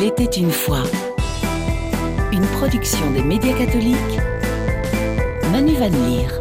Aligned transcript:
Il 0.00 0.06
était 0.06 0.24
une 0.24 0.50
fois. 0.50 0.82
Une 2.32 2.46
production 2.58 3.10
des 3.10 3.22
médias 3.22 3.52
catholiques. 3.52 4.18
Manu 5.52 5.74
Van 5.74 5.90
Leer. 5.90 6.40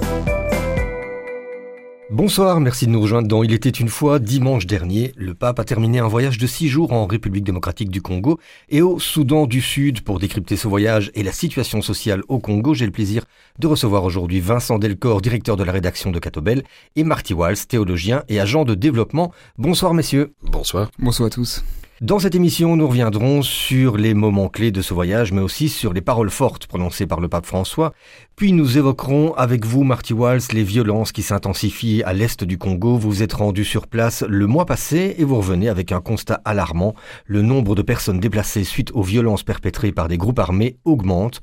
Bonsoir, 2.10 2.62
merci 2.62 2.86
de 2.86 2.92
nous 2.92 3.02
rejoindre 3.02 3.28
dans 3.28 3.44
Il 3.44 3.52
était 3.52 3.70
une 3.70 3.90
fois, 3.90 4.20
dimanche 4.20 4.66
dernier. 4.66 5.12
Le 5.18 5.34
pape 5.34 5.60
a 5.60 5.66
terminé 5.66 6.00
un 6.00 6.08
voyage 6.08 6.38
de 6.38 6.48
six 6.48 6.70
jours 6.70 6.94
en 6.94 7.06
République 7.06 7.44
démocratique 7.44 7.90
du 7.90 8.02
Congo 8.02 8.40
et 8.70 8.82
au 8.82 8.98
Soudan 8.98 9.46
du 9.46 9.60
Sud. 9.60 10.02
Pour 10.02 10.20
décrypter 10.20 10.56
ce 10.56 10.70
voyage 10.70 11.12
et 11.14 11.24
la 11.24 11.34
situation 11.34 11.82
sociale 11.82 12.22
au 12.30 12.40
Congo, 12.40 12.74
j'ai 12.74 12.86
le 12.86 12.94
plaisir 12.94 13.26
de 13.60 13.68
recevoir 13.68 14.06
aujourd'hui 14.06 14.40
Vincent 14.40 14.80
Delcor, 14.80 15.20
directeur 15.20 15.58
de 15.58 15.66
la 15.66 15.74
rédaction 15.74 16.12
de 16.12 16.20
Catobel, 16.20 16.64
et 16.96 17.04
Marty 17.04 17.34
Walls, 17.34 17.68
théologien 17.68 18.24
et 18.30 18.40
agent 18.40 18.64
de 18.64 18.76
développement. 18.76 19.34
Bonsoir 19.58 19.94
messieurs. 19.94 20.34
Bonsoir. 20.44 20.90
Bonsoir 20.98 21.28
à 21.28 21.30
tous. 21.30 21.62
Dans 22.02 22.18
cette 22.18 22.36
émission, 22.36 22.78
nous 22.78 22.88
reviendrons 22.88 23.42
sur 23.42 23.98
les 23.98 24.14
moments 24.14 24.48
clés 24.48 24.72
de 24.72 24.82
ce 24.82 24.94
voyage, 24.94 25.34
mais 25.34 25.42
aussi 25.42 25.68
sur 25.68 25.92
les 25.92 26.00
paroles 26.00 26.30
fortes 26.30 26.66
prononcées 26.66 27.08
par 27.08 27.20
le 27.20 27.28
pape 27.28 27.46
François. 27.46 27.92
Puis 28.38 28.54
nous 28.54 28.78
évoquerons 28.78 29.34
avec 29.34 29.66
vous, 29.66 29.84
Marty 29.84 30.14
Walls, 30.14 30.40
les 30.54 30.64
violences 30.64 31.12
qui 31.12 31.24
s'intensifient 31.24 32.02
à 32.04 32.14
l'est 32.14 32.42
du 32.46 32.58
Congo. 32.58 32.96
Vous 32.96 33.22
êtes 33.22 33.34
rendu 33.34 33.66
sur 33.66 33.86
place 33.86 34.24
le 34.30 34.48
mois 34.48 34.66
passé 34.66 35.16
et 35.18 35.26
vous 35.26 35.36
revenez 35.36 35.68
avec 35.68 35.92
un 35.92 36.00
constat 36.00 36.40
alarmant. 36.46 36.96
Le 37.26 37.42
nombre 37.42 37.76
de 37.76 37.82
personnes 37.82 38.22
déplacées 38.22 38.64
suite 38.64 38.92
aux 38.94 39.04
violences 39.04 39.44
perpétrées 39.44 39.92
par 39.92 40.08
des 40.08 40.18
groupes 40.18 40.40
armés 40.40 40.78
augmente. 40.86 41.42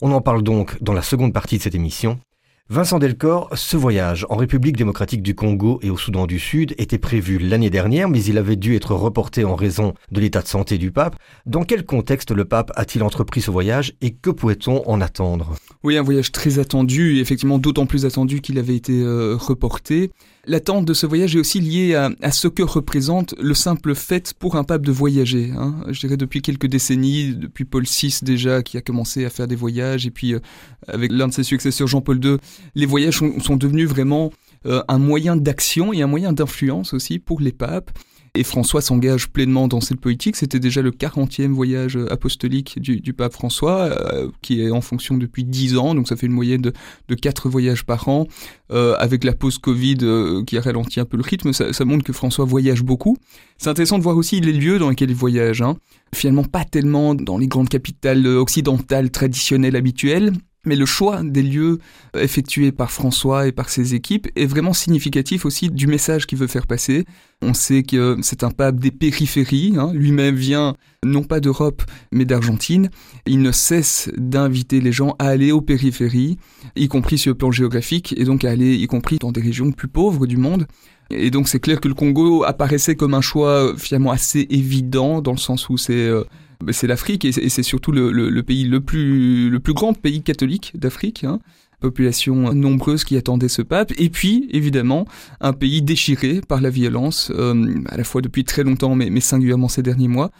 On 0.00 0.12
en 0.12 0.20
parle 0.20 0.44
donc 0.44 0.80
dans 0.80 0.92
la 0.92 1.02
seconde 1.02 1.32
partie 1.32 1.58
de 1.58 1.62
cette 1.64 1.74
émission. 1.74 2.20
Vincent 2.68 2.98
Delcor, 2.98 3.48
ce 3.54 3.76
voyage 3.76 4.26
en 4.28 4.34
République 4.34 4.76
démocratique 4.76 5.22
du 5.22 5.36
Congo 5.36 5.78
et 5.82 5.90
au 5.90 5.96
Soudan 5.96 6.26
du 6.26 6.40
Sud 6.40 6.74
était 6.78 6.98
prévu 6.98 7.38
l'année 7.38 7.70
dernière, 7.70 8.08
mais 8.08 8.20
il 8.24 8.38
avait 8.38 8.56
dû 8.56 8.74
être 8.74 8.92
reporté 8.92 9.44
en 9.44 9.54
raison 9.54 9.94
de 10.10 10.20
l'état 10.20 10.42
de 10.42 10.48
santé 10.48 10.76
du 10.76 10.90
pape. 10.90 11.14
Dans 11.46 11.62
quel 11.62 11.86
contexte 11.86 12.32
le 12.32 12.44
pape 12.44 12.72
a-t-il 12.74 13.04
entrepris 13.04 13.40
ce 13.40 13.52
voyage 13.52 13.94
et 14.00 14.14
que 14.14 14.30
pouvait-on 14.30 14.82
en 14.88 15.00
attendre? 15.00 15.54
Oui, 15.84 15.96
un 15.96 16.02
voyage 16.02 16.32
très 16.32 16.58
attendu, 16.58 17.20
effectivement 17.20 17.58
d'autant 17.58 17.86
plus 17.86 18.04
attendu 18.04 18.40
qu'il 18.40 18.58
avait 18.58 18.74
été 18.74 19.00
euh, 19.00 19.36
reporté. 19.36 20.10
L'attente 20.48 20.84
de 20.84 20.94
ce 20.94 21.06
voyage 21.06 21.34
est 21.34 21.40
aussi 21.40 21.58
liée 21.58 21.94
à, 21.94 22.30
ce 22.30 22.46
que 22.46 22.62
représente 22.62 23.34
le 23.40 23.52
simple 23.52 23.96
fait 23.96 24.32
pour 24.32 24.54
un 24.54 24.62
pape 24.62 24.86
de 24.86 24.92
voyager. 24.92 25.50
Hein. 25.56 25.74
Je 25.88 25.98
dirais 25.98 26.16
depuis 26.16 26.40
quelques 26.40 26.68
décennies, 26.68 27.34
depuis 27.34 27.64
Paul 27.64 27.82
VI 27.82 28.20
déjà, 28.22 28.62
qui 28.62 28.76
a 28.76 28.80
commencé 28.80 29.24
à 29.24 29.30
faire 29.30 29.48
des 29.48 29.56
voyages, 29.56 30.06
et 30.06 30.10
puis 30.10 30.34
euh, 30.34 30.38
avec 30.86 31.10
l'un 31.10 31.26
de 31.26 31.32
ses 31.32 31.42
successeurs, 31.42 31.88
Jean-Paul 31.88 32.24
II, 32.24 32.36
les 32.76 32.86
voyages 32.86 33.18
sont, 33.18 33.56
devenus 33.56 33.88
vraiment 33.88 34.30
euh, 34.66 34.82
un 34.86 34.98
moyen 34.98 35.36
d'action 35.36 35.92
et 35.92 36.02
un 36.02 36.06
moyen 36.06 36.32
d'influence 36.32 36.94
aussi 36.94 37.18
pour 37.18 37.40
les 37.40 37.52
papes. 37.52 37.90
Et 38.36 38.44
François 38.44 38.82
s'engage 38.82 39.28
pleinement 39.28 39.66
dans 39.66 39.80
cette 39.80 39.98
politique. 39.98 40.36
C'était 40.36 40.60
déjà 40.60 40.82
le 40.82 40.90
40e 40.90 41.52
voyage 41.52 41.98
apostolique 42.10 42.78
du, 42.78 43.12
pape 43.14 43.32
François, 43.32 43.84
euh, 43.84 44.28
qui 44.42 44.60
est 44.60 44.70
en 44.70 44.82
fonction 44.82 45.16
depuis 45.16 45.44
10 45.44 45.78
ans, 45.78 45.94
donc 45.94 46.06
ça 46.06 46.16
fait 46.16 46.26
une 46.26 46.32
moyenne 46.32 46.60
de, 46.60 46.72
de 47.08 47.14
4 47.14 47.48
voyages 47.48 47.84
par 47.84 48.08
an. 48.08 48.26
Euh, 48.70 48.94
avec 48.98 49.24
la 49.24 49.32
pause 49.32 49.58
Covid 49.58 49.98
euh, 50.02 50.42
qui 50.44 50.58
a 50.58 50.60
ralenti 50.60 51.00
un 51.00 51.04
peu 51.04 51.16
le 51.16 51.22
rythme, 51.22 51.52
ça, 51.52 51.72
ça, 51.72 51.84
montre 51.84 52.04
que 52.04 52.12
François 52.12 52.44
voyage 52.44 52.82
beaucoup. 52.82 53.16
C'est 53.58 53.70
intéressant 53.70 53.96
de 53.96 54.02
voir 54.02 54.16
aussi 54.16 54.40
les 54.40 54.52
lieux 54.52 54.78
dans 54.78 54.90
lesquels 54.90 55.10
il 55.10 55.16
voyage. 55.16 55.62
Hein. 55.62 55.76
Finalement, 56.14 56.44
pas 56.44 56.64
tellement 56.64 57.14
dans 57.14 57.38
les 57.38 57.46
grandes 57.46 57.68
capitales 57.68 58.26
occidentales 58.26 59.10
traditionnelles 59.10 59.76
habituelles, 59.76 60.32
mais 60.66 60.76
le 60.76 60.84
choix 60.84 61.22
des 61.22 61.42
lieux 61.42 61.78
effectués 62.18 62.72
par 62.72 62.90
François 62.90 63.46
et 63.46 63.52
par 63.52 63.70
ses 63.70 63.94
équipes 63.94 64.28
est 64.36 64.46
vraiment 64.46 64.72
significatif 64.72 65.46
aussi 65.46 65.70
du 65.70 65.86
message 65.86 66.26
qu'il 66.26 66.38
veut 66.38 66.46
faire 66.46 66.66
passer. 66.66 67.04
On 67.42 67.54
sait 67.54 67.82
que 67.82 68.16
c'est 68.22 68.44
un 68.44 68.50
pape 68.50 68.80
des 68.80 68.90
périphéries, 68.90 69.74
hein. 69.78 69.92
lui-même 69.94 70.34
vient 70.34 70.74
non 71.04 71.22
pas 71.22 71.40
d'Europe 71.40 71.82
mais 72.10 72.24
d'Argentine. 72.24 72.90
Il 73.26 73.40
ne 73.40 73.52
cesse 73.52 74.10
d'inviter 74.16 74.80
les 74.80 74.92
gens 74.92 75.14
à 75.18 75.28
aller 75.28 75.52
aux 75.52 75.60
périphéries, 75.60 76.38
y 76.74 76.88
compris 76.88 77.18
sur 77.18 77.30
le 77.30 77.38
plan 77.38 77.50
géographique, 77.50 78.14
et 78.16 78.24
donc 78.24 78.44
à 78.44 78.50
aller 78.50 78.74
y 78.74 78.86
compris 78.86 79.18
dans 79.18 79.32
des 79.32 79.40
régions 79.40 79.70
plus 79.72 79.88
pauvres 79.88 80.26
du 80.26 80.36
monde. 80.36 80.66
Et 81.10 81.30
donc 81.30 81.48
c'est 81.48 81.60
clair 81.60 81.80
que 81.80 81.88
le 81.88 81.94
Congo 81.94 82.42
apparaissait 82.42 82.96
comme 82.96 83.14
un 83.14 83.20
choix 83.20 83.74
finalement 83.76 84.10
assez 84.10 84.46
évident 84.50 85.20
dans 85.20 85.32
le 85.32 85.38
sens 85.38 85.68
où 85.68 85.76
c'est 85.76 85.94
euh, 85.94 86.24
c'est 86.70 86.86
l'Afrique 86.86 87.24
et 87.24 87.32
c'est 87.32 87.62
surtout 87.62 87.92
le, 87.92 88.42
pays 88.42 88.64
le 88.64 88.80
plus, 88.80 89.50
le 89.50 89.60
plus 89.60 89.74
grand 89.74 89.92
pays 89.92 90.22
catholique 90.22 90.72
d'Afrique. 90.74 91.24
Hein. 91.24 91.40
Population 91.80 92.54
nombreuse 92.54 93.04
qui 93.04 93.16
attendait 93.16 93.48
ce 93.48 93.60
pape. 93.60 93.92
Et 93.98 94.08
puis, 94.08 94.48
évidemment, 94.50 95.06
un 95.40 95.52
pays 95.52 95.82
déchiré 95.82 96.40
par 96.40 96.62
la 96.62 96.70
violence, 96.70 97.30
euh, 97.34 97.82
à 97.90 97.98
la 97.98 98.04
fois 98.04 98.22
depuis 98.22 98.44
très 98.44 98.64
longtemps, 98.64 98.94
mais, 98.94 99.10
mais 99.10 99.20
singulièrement 99.20 99.68
ces 99.68 99.82
derniers 99.82 100.08
mois. 100.08 100.30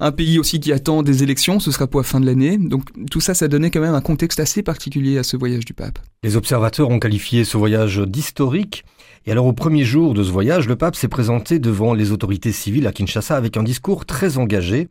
Un 0.00 0.12
pays 0.12 0.38
aussi 0.38 0.58
qui 0.58 0.72
attend 0.72 1.02
des 1.02 1.22
élections, 1.22 1.60
ce 1.60 1.70
sera 1.70 1.86
pour 1.86 2.00
la 2.00 2.04
fin 2.04 2.20
de 2.20 2.26
l'année. 2.26 2.58
Donc 2.58 2.84
tout 3.10 3.20
ça, 3.20 3.34
ça 3.34 3.48
donnait 3.48 3.70
quand 3.70 3.80
même 3.80 3.94
un 3.94 4.00
contexte 4.00 4.40
assez 4.40 4.62
particulier 4.62 5.18
à 5.18 5.22
ce 5.22 5.36
voyage 5.36 5.64
du 5.64 5.72
pape. 5.72 5.98
Les 6.22 6.36
observateurs 6.36 6.90
ont 6.90 6.98
qualifié 6.98 7.44
ce 7.44 7.56
voyage 7.56 7.98
d'historique. 7.98 8.84
Et 9.26 9.32
alors 9.32 9.46
au 9.46 9.54
premier 9.54 9.84
jour 9.84 10.12
de 10.12 10.22
ce 10.22 10.30
voyage, 10.30 10.68
le 10.68 10.76
pape 10.76 10.96
s'est 10.96 11.08
présenté 11.08 11.58
devant 11.58 11.94
les 11.94 12.12
autorités 12.12 12.52
civiles 12.52 12.86
à 12.86 12.92
Kinshasa 12.92 13.36
avec 13.36 13.56
un 13.56 13.62
discours 13.62 14.04
très 14.04 14.36
engagé. 14.36 14.88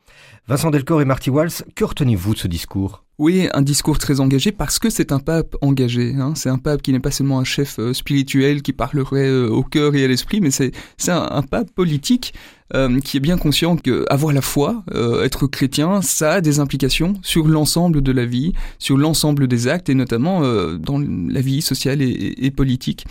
Vincent 0.47 0.71
Delcor 0.71 1.01
et 1.01 1.05
Marty 1.05 1.29
Walls, 1.29 1.51
que 1.75 1.83
retenez-vous 1.83 2.33
de 2.33 2.39
ce 2.39 2.47
discours? 2.47 3.03
Oui, 3.19 3.47
un 3.53 3.61
discours 3.61 3.99
très 3.99 4.19
engagé 4.19 4.51
parce 4.51 4.79
que 4.79 4.89
c'est 4.89 5.11
un 5.11 5.19
pape 5.19 5.55
engagé. 5.61 6.15
Hein. 6.17 6.33
C'est 6.35 6.49
un 6.49 6.57
pape 6.57 6.81
qui 6.81 6.91
n'est 6.91 6.99
pas 6.99 7.11
seulement 7.11 7.39
un 7.39 7.43
chef 7.43 7.77
euh, 7.77 7.93
spirituel 7.93 8.63
qui 8.63 8.73
parlerait 8.73 9.27
euh, 9.27 9.47
au 9.47 9.61
cœur 9.61 9.93
et 9.93 10.03
à 10.03 10.07
l'esprit, 10.07 10.41
mais 10.41 10.49
c'est 10.49 10.71
un, 11.09 11.43
pape 11.43 11.69
politique 11.69 12.33
euh, 12.73 12.99
qui 13.01 13.17
est 13.17 13.19
bien 13.19 13.37
conscient 13.37 13.77
que 13.77 14.03
avoir 14.09 14.33
la 14.33 14.41
foi, 14.41 14.83
être 15.23 15.45
chrétien, 15.45 16.01
ça 16.01 16.33
a 16.33 16.41
des 16.41 16.59
implications 16.59 17.13
sur 17.21 17.47
l'ensemble 17.47 18.01
de 18.01 18.11
la 18.11 18.25
vie, 18.25 18.53
sur 18.79 18.97
l'ensemble 18.97 19.47
des 19.47 19.67
actes 19.67 19.89
et 19.89 19.95
notamment 19.95 20.41
dans 20.77 20.97
la 20.97 21.41
vie 21.41 21.61
sociale 21.61 22.01
et 22.01 22.51
politique. 22.51 23.05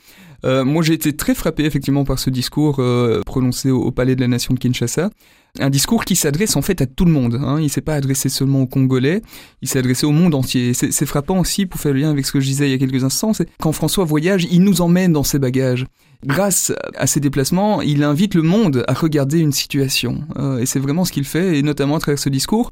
Euh, 0.44 0.64
moi, 0.64 0.82
j'ai 0.82 0.94
été 0.94 1.14
très 1.14 1.34
frappé 1.34 1.64
effectivement 1.64 2.04
par 2.04 2.18
ce 2.18 2.30
discours 2.30 2.76
euh, 2.78 3.20
prononcé 3.24 3.70
au, 3.70 3.90
Palais 3.90 4.16
de 4.16 4.20
la 4.20 4.28
Nation 4.28 4.54
de 4.54 4.58
Kinshasa. 4.58 5.10
Un 5.58 5.70
discours 5.70 6.04
qui 6.04 6.16
s'adresse 6.16 6.56
en 6.56 6.62
fait 6.62 6.80
à 6.80 6.86
tout 6.86 7.04
le 7.04 7.12
monde. 7.12 7.34
Hein. 7.34 7.60
Il 7.60 7.68
s'est 7.68 7.82
pas 7.82 7.94
adressé 7.94 8.30
seulement 8.30 8.62
aux 8.62 8.66
Congolais, 8.66 9.20
il 9.60 9.68
s'est 9.68 9.78
adressé 9.78 10.06
au 10.06 10.10
monde 10.10 10.34
entier. 10.34 10.72
C'est 10.72 11.06
frappant 11.06 11.38
aussi, 11.38 11.66
pour 11.66 11.78
faire 11.78 11.92
le 11.92 12.00
lien 12.00 12.10
avec 12.10 12.24
ce 12.24 12.32
que 12.32 12.40
je 12.40 12.46
disais 12.46 12.68
il 12.68 12.72
y 12.72 12.74
a 12.74 12.78
quelques 12.78 13.04
instants, 13.04 13.34
c'est 13.34 13.46
quand 13.60 13.72
François 13.72 14.04
voyage, 14.04 14.46
il 14.50 14.62
nous 14.62 14.80
emmène 14.80 15.12
dans 15.12 15.24
ses 15.24 15.38
bagages. 15.38 15.84
Grâce 16.24 16.72
à 16.96 17.06
ses 17.06 17.20
déplacements, 17.20 17.82
il 17.82 18.02
invite 18.02 18.34
le 18.34 18.42
monde 18.42 18.84
à 18.88 18.94
regarder 18.94 19.40
une 19.40 19.52
situation. 19.52 20.22
Euh, 20.38 20.58
et 20.58 20.66
c'est 20.66 20.78
vraiment 20.78 21.04
ce 21.04 21.12
qu'il 21.12 21.24
fait, 21.24 21.58
et 21.58 21.62
notamment 21.62 21.96
à 21.96 22.00
travers 22.00 22.18
ce 22.18 22.30
discours. 22.30 22.70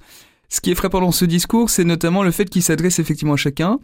Ce 0.53 0.61
qui 0.61 0.73
est 0.73 0.75
frappant 0.75 1.01
dans 1.01 1.13
ce 1.13 1.25
discours, 1.25 1.71
c'est 1.71 1.85
notamment 1.85 2.25
le 2.25 2.33
fait 2.33 2.51
qu'il 2.51 2.63
s'adresse 2.63 2.99
effectivement 2.99 3.35
à 3.35 3.37
chacun. 3.37 3.79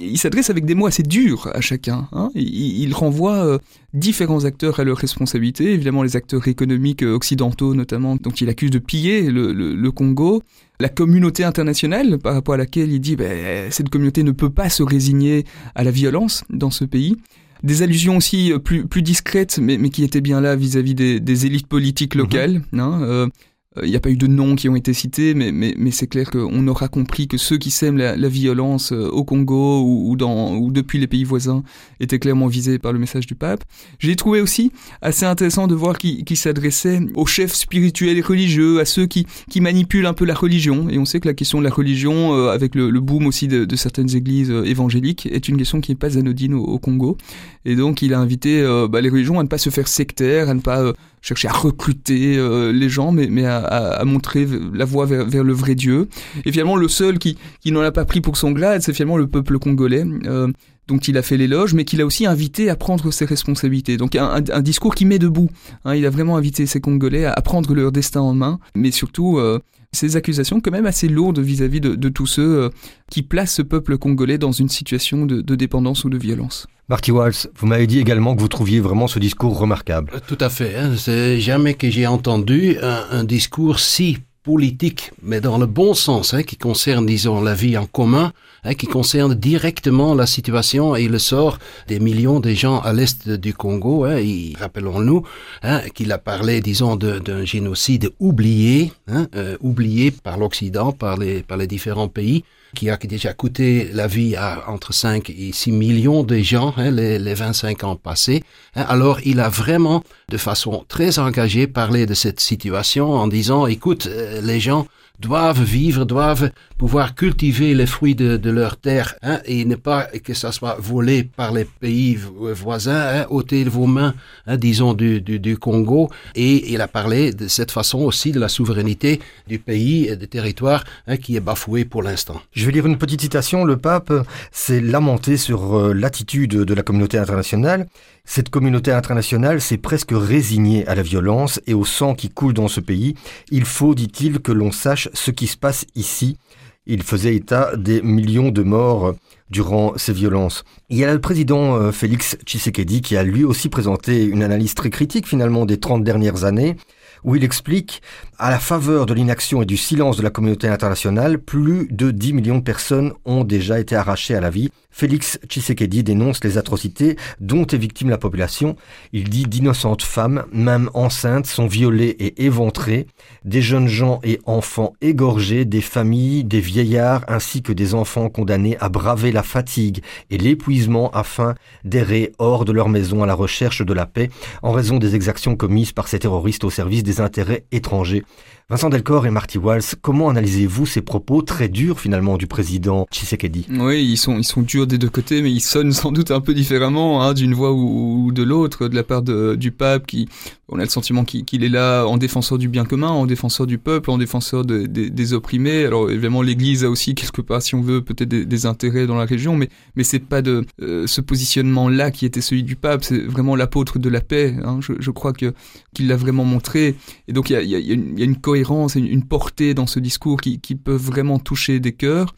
Il 0.00 0.18
s'adresse 0.18 0.50
avec 0.50 0.64
des 0.64 0.76
mots 0.76 0.86
assez 0.86 1.02
durs 1.02 1.50
à 1.52 1.60
chacun. 1.60 2.08
Hein. 2.12 2.30
Il, 2.36 2.94
renvoie 2.94 3.44
euh, 3.44 3.58
différents 3.92 4.44
acteurs 4.44 4.78
à 4.78 4.84
leurs 4.84 4.98
responsabilités, 4.98 5.72
évidemment 5.72 6.04
les 6.04 6.14
acteurs 6.14 6.46
économiques 6.46 7.02
euh, 7.02 7.12
occidentaux 7.12 7.74
notamment, 7.74 8.14
dont 8.14 8.30
il 8.30 8.48
accuse 8.48 8.70
de 8.70 8.78
piller 8.78 9.22
le, 9.32 9.90
Congo, 9.90 10.44
la 10.78 10.88
communauté 10.88 11.42
internationale 11.42 12.18
par 12.18 12.34
rapport 12.34 12.54
à 12.54 12.58
laquelle 12.58 12.92
il 12.92 13.00
dit 13.00 13.16
ben, 13.16 13.68
cette 13.72 13.88
communauté 13.88 14.22
ne 14.22 14.30
peut 14.30 14.50
pas 14.50 14.68
se 14.68 14.84
résigner 14.84 15.44
à 15.74 15.82
la 15.82 15.90
violence 15.90 16.44
dans 16.50 16.70
ce 16.70 16.84
pays 16.84 17.16
des 17.64 17.82
allusions 17.82 18.16
aussi 18.16 18.52
euh, 18.52 18.58
plus, 18.58 18.86
plus 18.86 19.02
discrètes, 19.02 19.58
mais, 19.60 19.76
mais 19.76 19.88
qui 19.88 20.04
étaient 20.04 20.20
bien 20.20 20.40
là 20.40 20.54
vis-à-vis 20.54 20.94
des, 20.94 21.46
élites 21.46 21.66
politiques 21.66 22.14
locales. 22.14 22.62
Mhm. 22.72 22.80
Hein, 22.80 23.28
il 23.76 23.84
euh, 23.84 23.88
n'y 23.88 23.96
a 23.96 24.00
pas 24.00 24.10
eu 24.10 24.16
de 24.16 24.26
noms 24.26 24.54
qui 24.54 24.68
ont 24.68 24.76
été 24.76 24.92
cités, 24.92 25.34
mais, 25.34 25.50
mais, 25.50 25.74
mais 25.78 25.90
c'est 25.90 26.06
clair 26.06 26.30
qu'on 26.30 26.66
aura 26.68 26.88
compris 26.88 27.26
que 27.26 27.38
ceux 27.38 27.56
qui 27.56 27.70
sèment 27.70 27.96
la, 27.96 28.16
la 28.16 28.28
violence 28.28 28.92
euh, 28.92 29.08
au 29.08 29.24
Congo 29.24 29.82
ou, 29.82 30.14
dans, 30.16 30.56
ou 30.56 30.70
depuis 30.70 30.98
les 30.98 31.06
pays 31.06 31.24
voisins 31.24 31.62
étaient 31.98 32.18
clairement 32.18 32.48
visés 32.48 32.78
par 32.78 32.92
le 32.92 32.98
message 32.98 33.26
du 33.26 33.34
pape. 33.34 33.64
J'ai 33.98 34.14
trouvé 34.16 34.40
aussi 34.40 34.72
assez 35.00 35.24
intéressant 35.24 35.68
de 35.68 35.74
voir 35.74 35.96
qu'il 35.96 36.36
s'adressait 36.36 37.00
aux 37.14 37.26
chefs 37.26 37.54
spirituels 37.54 38.18
et 38.18 38.22
religieux, 38.22 38.80
à 38.80 38.84
ceux 38.84 39.06
qui, 39.06 39.26
qui 39.48 39.60
manipulent 39.60 40.06
un 40.06 40.14
peu 40.14 40.26
la 40.26 40.34
religion. 40.34 40.88
Et 40.90 40.98
on 40.98 41.04
sait 41.04 41.20
que 41.20 41.28
la 41.28 41.34
question 41.34 41.58
de 41.58 41.64
la 41.64 41.70
religion, 41.70 42.34
euh, 42.34 42.50
avec 42.50 42.74
le, 42.74 42.90
le, 42.90 43.00
boom 43.00 43.26
aussi 43.26 43.48
de, 43.48 43.64
de, 43.64 43.76
certaines 43.76 44.14
églises 44.14 44.50
évangéliques, 44.50 45.26
est 45.26 45.48
une 45.48 45.56
question 45.56 45.80
qui 45.80 45.92
n'est 45.92 45.96
pas 45.96 46.18
anodine 46.18 46.54
au, 46.54 46.78
Congo. 46.78 47.16
Et 47.64 47.76
donc 47.76 48.02
il 48.02 48.12
a 48.12 48.18
invité 48.18 48.62
bah, 48.90 49.00
les 49.00 49.08
religions 49.08 49.38
à 49.38 49.42
ne 49.42 49.48
pas 49.48 49.58
se 49.58 49.70
faire 49.70 49.86
sectaires, 49.86 50.48
à 50.48 50.54
ne 50.54 50.60
pas 50.60 50.92
chercher 51.22 51.48
à 51.48 51.52
recruter 51.52 52.36
les 52.72 52.88
gens, 52.88 53.12
mais, 53.12 53.28
mais 53.28 53.46
à, 53.46 53.58
à, 53.58 54.04
montrer 54.04 54.46
la 54.74 54.84
voie 54.84 55.06
vers, 55.06 55.44
le 55.44 55.52
vrai 55.52 55.74
Dieu. 55.74 56.08
Et 56.44 56.52
finalement, 56.52 56.76
le 56.76 56.88
seul 56.88 57.18
qui, 57.18 57.38
qui 57.60 57.72
n'en 57.72 57.80
a 57.80 57.92
pas 57.92 58.04
pris 58.04 58.20
pour 58.20 58.36
son 58.36 58.50
glade, 58.50 58.82
c'est 58.82 58.92
finalement 58.92 59.16
le 59.16 59.28
peuple 59.28 59.58
congolais. 59.58 60.04
Euh, 60.26 60.48
dont 60.88 60.98
il 60.98 61.16
a 61.16 61.22
fait 61.22 61.36
l'éloge, 61.36 61.74
mais 61.74 61.84
qu'il 61.84 62.00
a 62.00 62.06
aussi 62.06 62.26
invité 62.26 62.68
à 62.68 62.76
prendre 62.76 63.10
ses 63.12 63.24
responsabilités. 63.24 63.96
Donc 63.96 64.16
un, 64.16 64.42
un, 64.52 64.62
discours 64.62 64.94
qui 64.94 65.04
met 65.04 65.18
debout. 65.18 65.48
Hein, 65.84 65.94
il 65.94 66.04
a 66.06 66.10
vraiment 66.10 66.36
invité 66.36 66.66
ces 66.66 66.80
Congolais 66.80 67.24
à, 67.24 67.40
prendre 67.40 67.72
leur 67.74 67.92
destin 67.92 68.20
en 68.20 68.34
main, 68.34 68.58
mais 68.74 68.90
surtout 68.90 69.38
euh, 69.38 69.60
ces 69.92 70.16
accusations 70.16 70.60
quand 70.60 70.70
même 70.70 70.86
assez 70.86 71.08
lourdes 71.08 71.38
vis-à-vis 71.38 71.80
de, 71.80 71.94
de, 71.94 72.08
tous 72.08 72.26
ceux 72.26 72.62
euh, 72.62 72.68
qui 73.10 73.22
placent 73.22 73.54
ce 73.54 73.62
peuple 73.62 73.98
congolais 73.98 74.38
dans 74.38 74.52
une 74.52 74.68
situation 74.68 75.26
de, 75.26 75.40
de 75.40 75.54
dépendance 75.54 76.04
ou 76.04 76.10
de 76.10 76.18
violence. 76.18 76.66
Marty 76.88 77.12
Walsh, 77.12 77.46
vous 77.56 77.66
m'avez 77.66 77.86
dit 77.86 77.98
également 77.98 78.34
que 78.34 78.40
vous 78.40 78.48
trouviez 78.48 78.80
vraiment 78.80 79.06
ce 79.06 79.18
discours 79.18 79.58
remarquable. 79.58 80.10
Tout 80.26 80.38
à 80.40 80.48
fait. 80.48 80.76
Hein. 80.76 80.92
C'est 80.96 81.40
jamais 81.40 81.74
que 81.74 81.90
j'ai 81.90 82.06
entendu 82.06 82.76
un, 82.82 83.04
un 83.10 83.24
discours 83.24 83.78
si 83.78 84.18
politique, 84.42 85.12
mais 85.22 85.40
dans 85.40 85.58
le 85.58 85.66
bon 85.66 85.94
sens, 85.94 86.34
hein, 86.34 86.42
qui 86.42 86.56
concerne, 86.56 87.06
disons, 87.06 87.40
la 87.40 87.54
vie 87.54 87.78
en 87.78 87.86
commun, 87.86 88.32
hein, 88.64 88.74
qui 88.74 88.86
concerne 88.86 89.34
directement 89.34 90.14
la 90.14 90.26
situation 90.26 90.96
et 90.96 91.08
le 91.08 91.18
sort 91.18 91.58
des 91.88 92.00
millions 92.00 92.40
de 92.40 92.50
gens 92.50 92.80
à 92.80 92.92
l'est 92.92 93.28
du 93.28 93.54
Congo. 93.54 94.04
Hein, 94.04 94.20
Rappelons-nous 94.58 95.22
hein, 95.62 95.80
qu'il 95.94 96.12
a 96.12 96.18
parlé, 96.18 96.60
disons, 96.60 96.96
d'un 96.96 97.44
génocide 97.44 98.10
oublié, 98.20 98.92
hein, 99.08 99.26
euh, 99.34 99.56
oublié 99.60 100.10
par 100.10 100.38
l'Occident, 100.38 100.92
par 100.92 101.16
les, 101.16 101.42
par 101.42 101.56
les 101.56 101.66
différents 101.66 102.08
pays 102.08 102.44
qui 102.74 102.88
a 102.90 102.96
déjà 102.96 103.32
coûté 103.34 103.90
la 103.92 104.06
vie 104.06 104.34
à 104.36 104.70
entre 104.70 104.92
5 104.92 105.28
et 105.30 105.52
6 105.52 105.72
millions 105.72 106.22
de 106.22 106.36
gens 106.38 106.72
hein, 106.76 106.90
les, 106.90 107.18
les, 107.18 107.34
25 107.34 107.84
ans 107.84 107.96
passés. 107.96 108.42
Hein. 108.76 108.84
Alors 108.88 109.20
il 109.24 109.40
a 109.40 109.48
vraiment, 109.48 110.02
de 110.30 110.38
façon 110.38 110.84
très 110.88 111.18
engagée, 111.18 111.66
parlé 111.66 112.06
de 112.06 112.14
cette 112.14 112.40
situation 112.40 113.12
en 113.12 113.28
disant, 113.28 113.66
écoute, 113.66 114.06
euh, 114.06 114.40
les 114.40 114.60
gens 114.60 114.86
doivent 115.20 115.62
vivre, 115.62 116.04
doivent 116.04 116.50
pouvoir 116.78 117.14
cultiver 117.14 117.74
les 117.74 117.86
fruits 117.86 118.16
de, 118.16 118.50
leur 118.50 118.76
terre 118.76 119.14
hein, 119.22 119.38
et 119.44 119.64
ne 119.64 119.76
pas 119.76 120.08
que 120.24 120.34
ça 120.34 120.50
soit 120.50 120.76
volé 120.80 121.22
par 121.22 121.52
les 121.52 121.64
pays 121.64 122.16
voisins, 122.16 123.20
hein, 123.20 123.26
ôter 123.30 123.64
vos 123.64 123.86
mains, 123.86 124.14
hein, 124.46 124.56
disons, 124.56 124.92
du, 124.92 125.20
du, 125.20 125.38
du, 125.38 125.56
Congo. 125.56 126.10
Et 126.34 126.72
il 126.72 126.80
a 126.80 126.88
parlé 126.88 127.32
de 127.32 127.46
cette 127.46 127.70
façon 127.70 128.00
aussi 128.00 128.32
de 128.32 128.40
la 128.40 128.48
souveraineté 128.48 129.20
du 129.46 129.58
pays 129.58 130.08
et 130.08 130.16
des 130.16 130.26
territoires 130.26 130.84
hein, 131.06 131.16
qui 131.16 131.36
est 131.36 131.40
bafoué 131.40 131.84
pour 131.84 132.02
l'instant. 132.02 132.42
Je 132.52 132.66
vais 132.66 132.72
lire 132.72 132.86
une 132.86 132.98
petite 132.98 133.20
citation. 133.20 133.64
Le 133.64 133.76
pape 133.76 134.12
s'est 134.50 134.80
lamenté 134.80 135.36
sur 135.36 135.78
euh, 135.78 135.92
l'attitude 135.94 136.50
de 136.50 136.74
la 136.74 136.82
communauté 136.82 137.18
internationale. 137.18 137.86
Cette 138.24 138.50
communauté 138.50 138.92
internationale 138.92 139.60
s'est 139.60 139.78
presque 139.78 140.12
résignée 140.12 140.86
à 140.86 140.94
la 140.94 141.02
violence 141.02 141.60
et 141.66 141.74
au 141.74 141.84
sang 141.84 142.14
qui 142.14 142.30
coule 142.30 142.54
dans 142.54 142.68
ce 142.68 142.80
pays. 142.80 143.16
Il 143.50 143.64
faut, 143.64 143.96
dit-il, 143.96 144.38
que 144.38 144.52
l'on 144.52 144.70
sache 144.70 145.01
ce 145.12 145.30
qui 145.30 145.46
se 145.46 145.56
passe 145.56 145.86
ici. 145.94 146.38
Il 146.86 147.02
faisait 147.02 147.36
état 147.36 147.76
des 147.76 148.02
millions 148.02 148.50
de 148.50 148.62
morts 148.62 149.14
durant 149.50 149.92
ces 149.96 150.12
violences. 150.12 150.64
Il 150.88 150.98
y 150.98 151.04
a 151.04 151.12
le 151.12 151.20
président 151.20 151.76
euh, 151.76 151.92
Félix 151.92 152.36
Tshisekedi 152.44 153.02
qui 153.02 153.16
a 153.16 153.22
lui 153.22 153.44
aussi 153.44 153.68
présenté 153.68 154.24
une 154.24 154.42
analyse 154.42 154.74
très 154.74 154.90
critique 154.90 155.28
finalement 155.28 155.66
des 155.66 155.78
30 155.78 156.02
dernières 156.02 156.44
années 156.44 156.76
où 157.24 157.36
il 157.36 157.44
explique, 157.44 158.02
à 158.38 158.50
la 158.50 158.58
faveur 158.58 159.06
de 159.06 159.14
l'inaction 159.14 159.62
et 159.62 159.66
du 159.66 159.76
silence 159.76 160.16
de 160.16 160.22
la 160.22 160.30
communauté 160.30 160.68
internationale, 160.68 161.38
plus 161.38 161.86
de 161.90 162.10
10 162.10 162.32
millions 162.32 162.58
de 162.58 162.64
personnes 162.64 163.12
ont 163.24 163.44
déjà 163.44 163.78
été 163.78 163.94
arrachées 163.94 164.34
à 164.34 164.40
la 164.40 164.50
vie. 164.50 164.70
Félix 164.92 165.40
Tshisekedi 165.48 166.04
dénonce 166.04 166.44
les 166.44 166.58
atrocités 166.58 167.16
dont 167.40 167.66
est 167.66 167.78
victime 167.78 168.10
la 168.10 168.18
population. 168.18 168.76
Il 169.12 169.30
dit 169.30 169.44
d'innocentes 169.44 170.02
femmes, 170.02 170.44
même 170.52 170.90
enceintes, 170.94 171.46
sont 171.46 171.66
violées 171.66 172.14
et 172.20 172.44
éventrées, 172.44 173.06
des 173.44 173.62
jeunes 173.62 173.88
gens 173.88 174.20
et 174.22 174.38
enfants 174.44 174.92
égorgés, 175.00 175.64
des 175.64 175.80
familles, 175.80 176.44
des 176.44 176.60
vieillards 176.60 177.24
ainsi 177.26 177.62
que 177.62 177.72
des 177.72 177.94
enfants 177.94 178.28
condamnés 178.28 178.76
à 178.78 178.88
braver 178.88 179.32
la 179.32 179.42
fatigue 179.42 180.02
et 180.30 180.38
l'épuisement 180.38 181.10
afin 181.10 181.54
d'errer 181.84 182.32
hors 182.38 182.64
de 182.64 182.72
leur 182.72 182.88
maison 182.88 183.22
à 183.22 183.26
la 183.26 183.34
recherche 183.34 183.82
de 183.82 183.92
la 183.92 184.06
paix 184.06 184.28
en 184.62 184.72
raison 184.72 184.98
des 184.98 185.14
exactions 185.14 185.56
commises 185.56 185.92
par 185.92 186.08
ces 186.08 186.18
terroristes 186.18 186.64
au 186.64 186.70
service 186.70 187.02
des 187.02 187.20
intérêts 187.20 187.64
étrangers. 187.72 188.24
Vincent 188.70 188.88
Delcor 188.88 189.26
et 189.26 189.30
Marty 189.30 189.58
Walls, 189.58 189.82
comment 190.00 190.30
analysez-vous 190.30 190.86
ces 190.86 191.02
propos 191.02 191.42
très 191.42 191.68
durs 191.68 192.00
finalement 192.00 192.38
du 192.38 192.46
président 192.46 193.06
Tshisekedi? 193.12 193.66
Oui, 193.70 194.02
ils 194.02 194.16
sont, 194.16 194.38
ils 194.38 194.44
sont 194.44 194.62
durs 194.62 194.86
des 194.86 194.98
deux 194.98 195.10
côtés, 195.10 195.42
mais 195.42 195.50
ils 195.50 195.60
sonnent 195.60 195.92
sans 195.92 196.12
doute 196.12 196.30
un 196.30 196.40
peu 196.40 196.54
différemment 196.54 197.22
hein, 197.22 197.34
d'une 197.34 197.54
voix 197.54 197.72
ou, 197.72 198.30
de 198.32 198.42
l'autre, 198.42 198.88
de 198.88 198.94
la 198.94 199.02
part 199.02 199.22
de, 199.22 199.56
du 199.56 199.72
pape 199.72 200.06
qui, 200.06 200.28
on 200.72 200.78
a 200.78 200.84
le 200.84 200.88
sentiment 200.88 201.24
qu'il 201.24 201.64
est 201.64 201.68
là 201.68 202.06
en 202.06 202.16
défenseur 202.16 202.56
du 202.56 202.68
bien 202.68 202.84
commun, 202.84 203.08
en 203.08 203.26
défenseur 203.26 203.66
du 203.66 203.76
peuple, 203.76 204.10
en 204.10 204.16
défenseur 204.16 204.64
de, 204.64 204.86
de, 204.86 205.08
des 205.08 205.32
opprimés. 205.34 205.84
Alors 205.84 206.10
évidemment, 206.10 206.40
l'Église 206.40 206.84
a 206.84 206.88
aussi 206.88 207.14
quelque 207.14 207.42
part, 207.42 207.60
si 207.60 207.74
on 207.74 207.82
veut, 207.82 208.00
peut-être 208.00 208.28
des, 208.30 208.66
intérêts 208.66 209.06
dans 209.06 209.16
la 209.16 209.24
région, 209.24 209.56
mais 209.56 209.68
mais 209.96 210.04
c'est 210.04 210.20
pas 210.20 210.40
de 210.40 210.64
euh, 210.80 211.06
ce 211.06 211.20
positionnement-là 211.20 212.10
qui 212.10 212.24
était 212.24 212.40
celui 212.40 212.62
du 212.62 212.76
pape. 212.76 213.04
C'est 213.04 213.18
vraiment 213.18 213.56
l'apôtre 213.56 213.98
de 213.98 214.08
la 214.08 214.20
paix. 214.20 214.54
Hein, 214.64 214.78
je, 214.80 215.10
crois 215.10 215.32
que 215.32 215.52
qu'il 215.94 216.06
l'a 216.06 216.16
vraiment 216.16 216.44
montré. 216.44 216.94
Et 217.28 217.32
donc 217.32 217.50
il 217.50 217.54
y 217.54 217.56
a, 217.56 217.58
a, 217.58 217.80
y 217.80 217.90
a, 217.92 218.24
une 218.24 218.40
cohérence, 218.52 218.96
une, 218.96 219.24
portée 219.24 219.72
dans 219.72 219.86
ce 219.86 219.98
discours 219.98 220.38
qui, 220.40 220.60
qui 220.60 220.74
peut 220.74 220.94
vraiment 220.94 221.38
toucher 221.38 221.80
des 221.80 221.92
cœurs. 221.92 222.34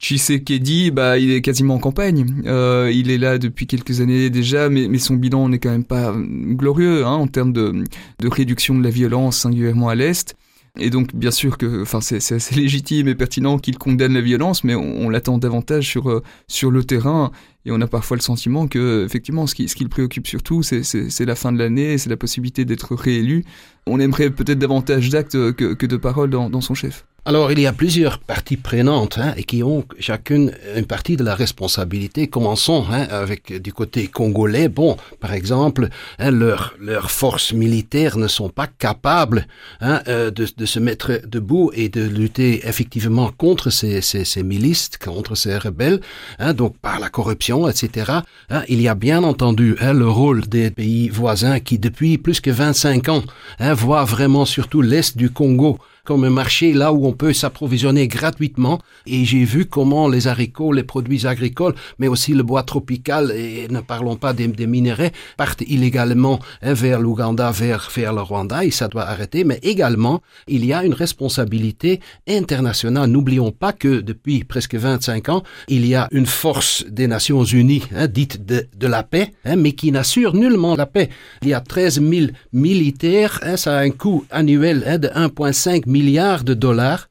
Tshisekedi, 0.00 0.90
bah, 0.90 1.18
il 1.18 1.30
est 1.32 1.42
quasiment 1.42 1.74
en 1.74 1.78
campagne. 1.78 2.24
Euh, 2.46 2.90
il 2.92 3.10
est 3.10 3.18
là 3.18 3.36
depuis 3.36 3.66
quelques 3.66 4.00
années 4.00 4.30
déjà, 4.30 4.70
mais, 4.70 4.98
son 4.98 5.16
bilan 5.16 5.50
n'est 5.50 5.58
quand 5.58 5.70
même 5.70 5.84
pas 5.84 6.14
glorieux 6.16 7.04
hein, 7.04 7.12
en 7.12 7.26
termes 7.26 7.52
de 7.52 7.84
réduction 8.22 8.78
de 8.78 8.82
la 8.82 8.88
violence, 8.88 9.36
singulièrement 9.36 9.90
à 9.90 9.94
l'Est. 9.94 10.34
Et 10.78 10.90
donc, 10.90 11.14
bien 11.14 11.30
sûr 11.30 11.58
que, 11.58 11.82
enfin, 11.82 12.00
c'est 12.00 12.16
assez 12.16 12.54
légitime 12.60 13.08
et 13.08 13.14
pertinent 13.14 13.58
qu'il 13.58 13.78
condamne 13.78 14.14
la 14.14 14.20
violence, 14.20 14.64
mais 14.64 14.74
on, 14.74 15.08
l'attend 15.08 15.38
davantage 15.38 15.88
sur 15.88 16.10
euh, 16.10 16.22
sur 16.46 16.70
le 16.70 16.84
terrain. 16.84 17.32
Et 17.66 17.72
on 17.72 17.80
a 17.80 17.86
parfois 17.86 18.16
le 18.16 18.22
sentiment 18.22 18.68
que, 18.68 19.04
effectivement, 19.04 19.46
ce 19.46 19.54
qui, 19.54 19.68
ce 19.68 19.74
qui 19.74 19.82
le 19.82 19.90
préoccupe 19.90 20.26
surtout, 20.26 20.62
c'est 20.62 21.26
la 21.26 21.34
fin 21.34 21.52
de 21.52 21.58
l'année, 21.58 21.98
c'est 21.98 22.08
la 22.08 22.16
possibilité 22.16 22.64
d'être 22.64 22.94
réélu. 22.94 23.44
On 23.86 24.00
aimerait 24.00 24.30
peut-être 24.30 24.58
davantage 24.58 25.10
d'actes 25.10 25.52
que, 25.52 25.74
que 25.74 25.86
de 25.86 25.96
paroles 25.96 26.30
dans 26.30 26.60
son 26.60 26.74
chef. 26.74 27.04
Alors, 27.26 27.52
il 27.52 27.60
y 27.60 27.66
a 27.66 27.74
plusieurs 27.74 28.18
parties 28.18 28.56
prenantes 28.56 29.18
hein, 29.18 29.34
et 29.36 29.44
qui 29.44 29.62
ont 29.62 29.84
chacune 29.98 30.52
une 30.74 30.86
partie 30.86 31.18
de 31.18 31.22
la 31.22 31.34
responsabilité. 31.34 32.28
Commençons 32.28 32.86
hein, 32.90 33.06
avec 33.10 33.60
du 33.60 33.74
côté 33.74 34.06
congolais. 34.06 34.68
Bon, 34.68 34.96
par 35.20 35.34
exemple, 35.34 35.90
hein, 36.18 36.30
leurs 36.30 37.10
forces 37.10 37.52
militaires 37.52 38.16
ne 38.16 38.26
sont 38.26 38.48
pas 38.48 38.66
capables 38.66 39.46
hein, 39.82 40.00
euh, 40.08 40.30
de, 40.30 40.48
de, 40.56 40.64
se 40.64 40.78
mettre 40.78 41.20
debout 41.26 41.70
et 41.74 41.90
de 41.90 42.00
lutter 42.00 42.66
effectivement 42.66 43.30
contre 43.36 43.68
ces, 43.68 44.00
ces, 44.00 44.24
ces 44.24 44.42
milices, 44.42 44.88
contre 44.98 45.34
ces 45.34 45.58
rebelles. 45.58 46.00
Hein, 46.38 46.54
donc, 46.54 46.78
par 46.78 47.00
la 47.00 47.10
corruption, 47.10 47.68
etc. 47.68 48.12
Hein, 48.48 48.62
il 48.68 48.80
y 48.80 48.88
a 48.88 48.94
bien 48.94 49.24
entendu 49.24 49.76
le 49.80 50.08
rôle 50.08 50.48
des 50.48 50.70
pays 50.70 51.10
voisins 51.10 51.60
qui, 51.60 51.78
depuis 51.78 52.16
plus 52.16 52.40
que 52.40 52.50
25 52.50 53.10
ans, 53.10 53.22
voient 53.60 54.04
vraiment 54.04 54.46
surtout 54.46 54.80
l'est 54.80 55.18
du 55.18 55.28
Congo 55.28 55.78
comme 56.04 56.24
un 56.24 56.30
marché 56.30 56.72
là 56.72 56.92
où 56.92 57.06
on 57.06 57.12
peut 57.12 57.32
s'approvisionner 57.32 58.08
gratuitement. 58.08 58.80
Et 59.06 59.24
j'ai 59.24 59.44
vu 59.44 59.66
comment 59.66 60.08
les 60.08 60.28
haricots, 60.28 60.72
les 60.72 60.82
produits 60.82 61.26
agricoles, 61.26 61.74
mais 61.98 62.08
aussi 62.08 62.34
le 62.34 62.42
bois 62.42 62.62
tropical, 62.62 63.32
et 63.32 63.68
ne 63.68 63.80
parlons 63.80 64.16
pas 64.16 64.32
des, 64.32 64.48
des 64.48 64.66
minéraux, 64.66 65.10
partent 65.36 65.62
illégalement 65.62 66.40
hein, 66.62 66.74
vers 66.74 67.00
l'Ouganda, 67.00 67.50
vers, 67.50 67.90
le 67.96 68.22
Rwanda, 68.22 68.64
et 68.64 68.70
ça 68.70 68.88
doit 68.88 69.04
arrêter. 69.04 69.44
Mais 69.44 69.58
également, 69.62 70.22
il 70.48 70.64
y 70.64 70.72
a 70.72 70.84
une 70.84 70.94
responsabilité 70.94 72.00
internationale. 72.28 73.08
N'oublions 73.10 73.52
pas 73.52 73.72
que 73.72 74.00
depuis 74.00 74.44
presque 74.44 74.74
25 74.74 75.28
ans, 75.28 75.42
il 75.68 75.86
y 75.86 75.94
a 75.94 76.08
une 76.12 76.26
force 76.26 76.84
des 76.88 77.06
Nations 77.06 77.44
Unies, 77.44 77.84
hein, 77.94 78.06
dite 78.06 78.44
de, 78.44 78.86
la 78.86 79.02
paix, 79.02 79.32
hein, 79.44 79.56
mais 79.56 79.72
qui 79.72 79.92
n'assure 79.92 80.34
nullement 80.34 80.74
la 80.76 80.86
paix. 80.86 81.10
Il 81.42 81.48
y 81.48 81.54
a 81.54 81.60
13 81.60 82.00
000 82.02 82.26
militaires, 82.52 83.40
ça 83.56 83.78
a 83.78 83.82
un 83.82 83.90
coût 83.90 84.24
annuel 84.30 84.98
de 85.00 85.08
1,5 85.08 85.84
milliards 86.00 86.44
de 86.44 86.54
dollars, 86.54 87.08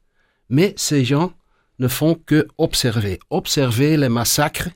mais 0.48 0.74
ces 0.76 1.04
gens 1.04 1.32
ne 1.78 1.88
font 1.88 2.14
que 2.14 2.48
observer, 2.58 3.18
observer 3.30 3.96
les 3.96 4.08
massacres, 4.08 4.70